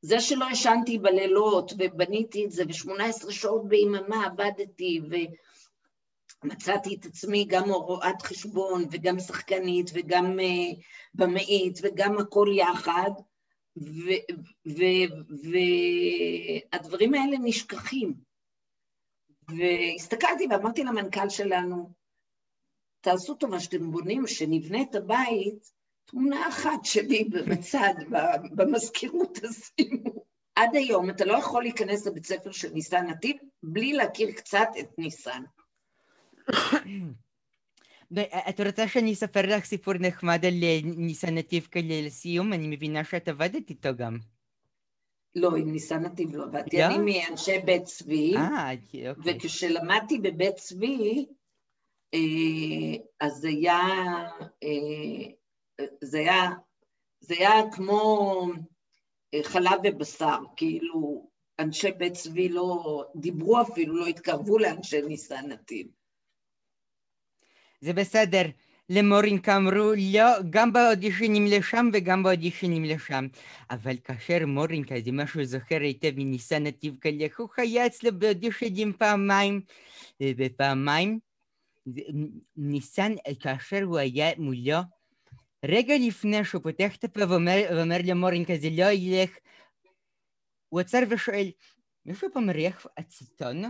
זה 0.00 0.20
שלא 0.20 0.46
ישנתי 0.52 0.98
בלילות 0.98 1.72
ובניתי 1.78 2.44
את 2.44 2.50
זה, 2.50 2.64
ו-18 2.64 3.30
שעות 3.30 3.68
ביממה 3.68 4.26
עבדתי, 4.26 5.00
ומצאתי 6.44 6.94
את 6.94 7.06
עצמי 7.06 7.44
גם 7.44 7.70
רואת 7.70 8.22
חשבון, 8.22 8.84
וגם 8.90 9.18
שחקנית, 9.18 9.90
וגם 9.94 10.38
uh, 10.38 10.76
במאית, 11.14 11.78
וגם 11.82 12.18
הכל 12.18 12.48
יחד, 12.56 13.10
והדברים 16.72 17.14
האלה 17.14 17.36
נשכחים. 17.42 18.14
והסתכלתי 19.48 20.46
ואמרתי 20.50 20.84
למנכ"ל 20.84 21.28
שלנו, 21.28 21.90
תעשו 23.00 23.34
טובה 23.34 23.60
שאתם 23.60 23.90
בונים, 23.90 24.26
שנבנה 24.26 24.82
את 24.82 24.94
הבית, 24.94 25.75
תמונה 26.06 26.48
אחת 26.48 26.84
שלי 26.84 27.24
בצד, 27.24 27.94
במזכירות 28.54 29.38
תשימו. 29.38 30.26
עד 30.56 30.76
היום 30.76 31.10
אתה 31.10 31.24
לא 31.24 31.32
יכול 31.32 31.62
להיכנס 31.62 32.06
לבית 32.06 32.26
ספר 32.26 32.50
של 32.50 32.68
ניסן 32.72 33.06
נתיב 33.06 33.36
בלי 33.62 33.92
להכיר 33.92 34.30
קצת 34.32 34.68
את 34.80 34.98
ניסן. 34.98 35.42
את 38.48 38.60
רוצה 38.60 38.88
שאני 38.88 39.12
אספר 39.12 39.56
לך 39.56 39.64
סיפור 39.64 39.94
נחמד 39.94 40.44
על 40.46 40.54
ניסן 40.84 41.34
נתיב 41.38 41.68
כאלה 41.70 42.06
לסיום? 42.06 42.52
אני 42.52 42.68
מבינה 42.68 43.04
שאת 43.04 43.28
עבדת 43.28 43.70
איתו 43.70 43.88
גם. 43.96 44.18
לא, 45.36 45.56
עם 45.56 45.72
ניסן 45.72 46.02
נתיב 46.02 46.36
לא 46.36 46.44
עבדתי, 46.44 46.84
אני 46.84 46.98
מאנשי 46.98 47.58
בית 47.58 47.84
צבי, 47.84 48.36
אה, 48.36 48.72
אוקיי. 48.72 49.34
וכשלמדתי 49.36 50.18
בבית 50.18 50.54
צבי, 50.54 51.26
אה, 52.14 52.18
אז 53.20 53.44
היה, 53.44 53.78
אה, 54.62 54.68
זה 56.06 56.18
היה, 56.18 56.50
זה 57.20 57.34
היה 57.38 57.70
כמו 57.72 58.48
חלב 59.42 59.80
ובשר, 59.84 60.38
כאילו 60.56 61.30
אנשי 61.58 61.90
בית 61.98 62.12
צבי 62.12 62.48
לא 62.48 63.04
דיברו 63.16 63.62
אפילו, 63.62 63.96
לא 63.96 64.06
התקרבו 64.06 64.58
לאנשי 64.58 65.02
ניסן 65.02 65.46
נתיב. 65.48 65.86
זה 67.80 67.92
בסדר. 67.92 68.42
למורינק 68.88 69.48
אמרו 69.48 69.92
לא, 70.12 70.42
גם 70.50 70.72
באודישנים 70.72 71.46
לשם 71.46 71.90
וגם 71.92 72.22
באודישנים 72.22 72.84
לשם. 72.84 73.26
אבל 73.70 73.96
כאשר 74.04 74.46
מורינק, 74.46 74.88
זה 75.04 75.12
משהו 75.12 75.44
זוכר 75.44 75.80
היטב 75.80 76.12
מניסן 76.16 76.62
נתיב 76.62 76.96
קלח, 76.96 77.40
הוא 77.40 77.48
היה 77.56 77.86
אצלו 77.86 78.18
באודישנים 78.18 78.92
פעמיים, 78.92 79.60
ופעמיים 80.22 81.18
ניסן, 82.56 83.12
כאשר 83.40 83.82
הוא 83.82 83.98
היה 83.98 84.30
מולו, 84.38 84.78
רגע 85.64 85.94
לפני 86.06 86.44
שהוא 86.44 86.62
פותח 86.62 86.96
את 86.96 87.04
הפה 87.04 87.20
ואומר 87.28 87.98
למורינק, 88.04 88.48
זה 88.60 88.68
לא 88.70 88.90
ילך, 88.92 89.30
הוא 90.68 90.80
עצר 90.80 90.98
ושואל, 91.10 91.50
מישהו 92.06 92.28
פה 92.32 92.40
מריח 92.40 92.86
אצטון? 93.00 93.62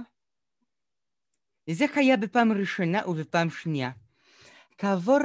זה 1.70 1.84
היה 1.94 2.16
בפעם 2.16 2.52
ראשונה 2.52 3.08
ובפעם 3.08 3.50
שנייה. 3.50 3.90
כעבור 4.78 5.18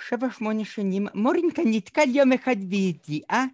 שבע 0.00 0.30
שמונה 0.30 0.64
שנים 0.64 1.06
מורינקה 1.14 1.62
נתקל 1.66 2.08
יום 2.08 2.32
אחד 2.32 2.56
בידיעה 2.68 3.44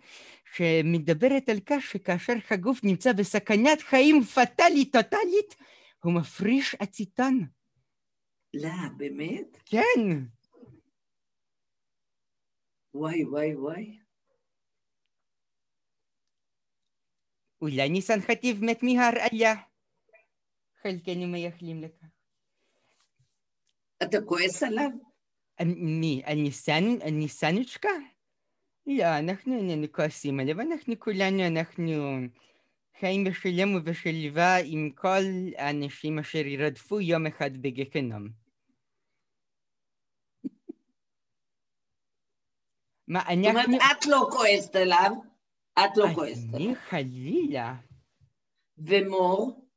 שמדברת 0.54 1.48
על 1.48 1.60
כך 1.66 1.80
שכאשר 1.80 2.32
הגוף 2.50 2.84
נמצא 2.84 3.12
בסכנת 3.12 3.82
חיים 3.82 4.22
פטאלית 4.22 4.92
טוטאלית 4.92 5.54
הוא 6.04 6.12
מפריש 6.12 6.74
אציטון. 6.74 7.46
לא, 8.54 8.70
באמת? 8.96 9.58
כן. 9.66 10.24
וואי 12.94 13.24
וואי 13.24 13.56
וואי. 13.56 13.98
אולי 17.60 17.88
ניסן 17.88 18.20
חטיב 18.20 18.64
מת 18.64 18.82
מהרעלה. 18.82 19.54
חלקנו 20.82 21.26
מייחלים 21.26 21.82
לכך. 21.82 22.06
אתה 24.02 24.18
כועס 24.26 24.62
עליו? 24.62 24.90
מי? 25.76 26.22
על 26.24 26.34
ניסן, 26.34 26.84
על 27.02 27.10
ניסנוצ'קה? 27.10 27.88
לא, 28.86 29.18
אנחנו 29.18 29.58
איננו 29.58 29.92
כועסים 29.92 30.40
עליו, 30.40 30.60
אנחנו 30.60 30.94
כולנו, 30.98 31.46
אנחנו 31.46 31.92
חיים 33.00 33.24
בשלם 33.24 33.74
ובשלווה 33.74 34.56
עם 34.64 34.90
כל 34.94 35.22
האנשים 35.56 36.18
אשר 36.18 36.46
ירדפו 36.46 37.00
יום 37.00 37.26
אחד 37.26 37.56
בגקנום. 37.56 38.43
מה, 43.08 43.20
אנחנו... 43.20 43.42
זאת 43.44 43.66
אומרת, 43.66 43.80
את 43.98 44.06
לא 44.06 44.28
כועסת 44.30 44.76
עליו? 44.76 45.10
את 45.78 45.96
לא 45.96 46.06
כועסת 46.14 46.54
עליו. 46.54 46.66
אני 46.66 46.76
חלילה. 46.76 47.74
ומור? 48.78 49.68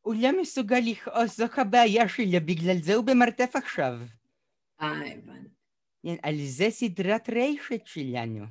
הוא 0.00 0.14
לא 0.14 0.40
מסוגל 0.40 0.80
לכעוס, 0.86 1.36
זו 1.36 1.44
הבעיה 1.56 2.08
שלי, 2.08 2.40
בגלל 2.40 2.82
זה 2.82 2.94
הוא 2.94 3.04
במרתף 3.04 3.56
עכשיו. 3.56 3.92
אה, 4.80 5.12
הבנתי. 5.12 5.56
על 6.22 6.34
זה 6.44 6.70
סדרת 6.70 7.28
רשת 7.28 7.86
שלנו. 7.86 8.44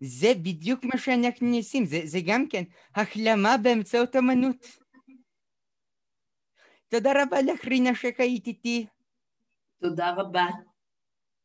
זה 0.00 0.28
בדיוק 0.42 0.84
מה 0.84 0.98
שאנחנו 0.98 1.56
עושים, 1.56 1.84
זה, 1.84 2.00
זה 2.04 2.18
גם 2.26 2.48
כן 2.48 2.62
החלמה 2.94 3.56
באמצעות 3.62 4.16
אמנות. 4.16 4.66
תודה 6.88 7.10
רבה 7.22 7.42
לך, 7.42 7.64
רינה, 7.64 7.94
שהיית 7.94 8.46
איתי. 8.46 8.86
תודה 9.80 10.14
רבה. 10.16 10.46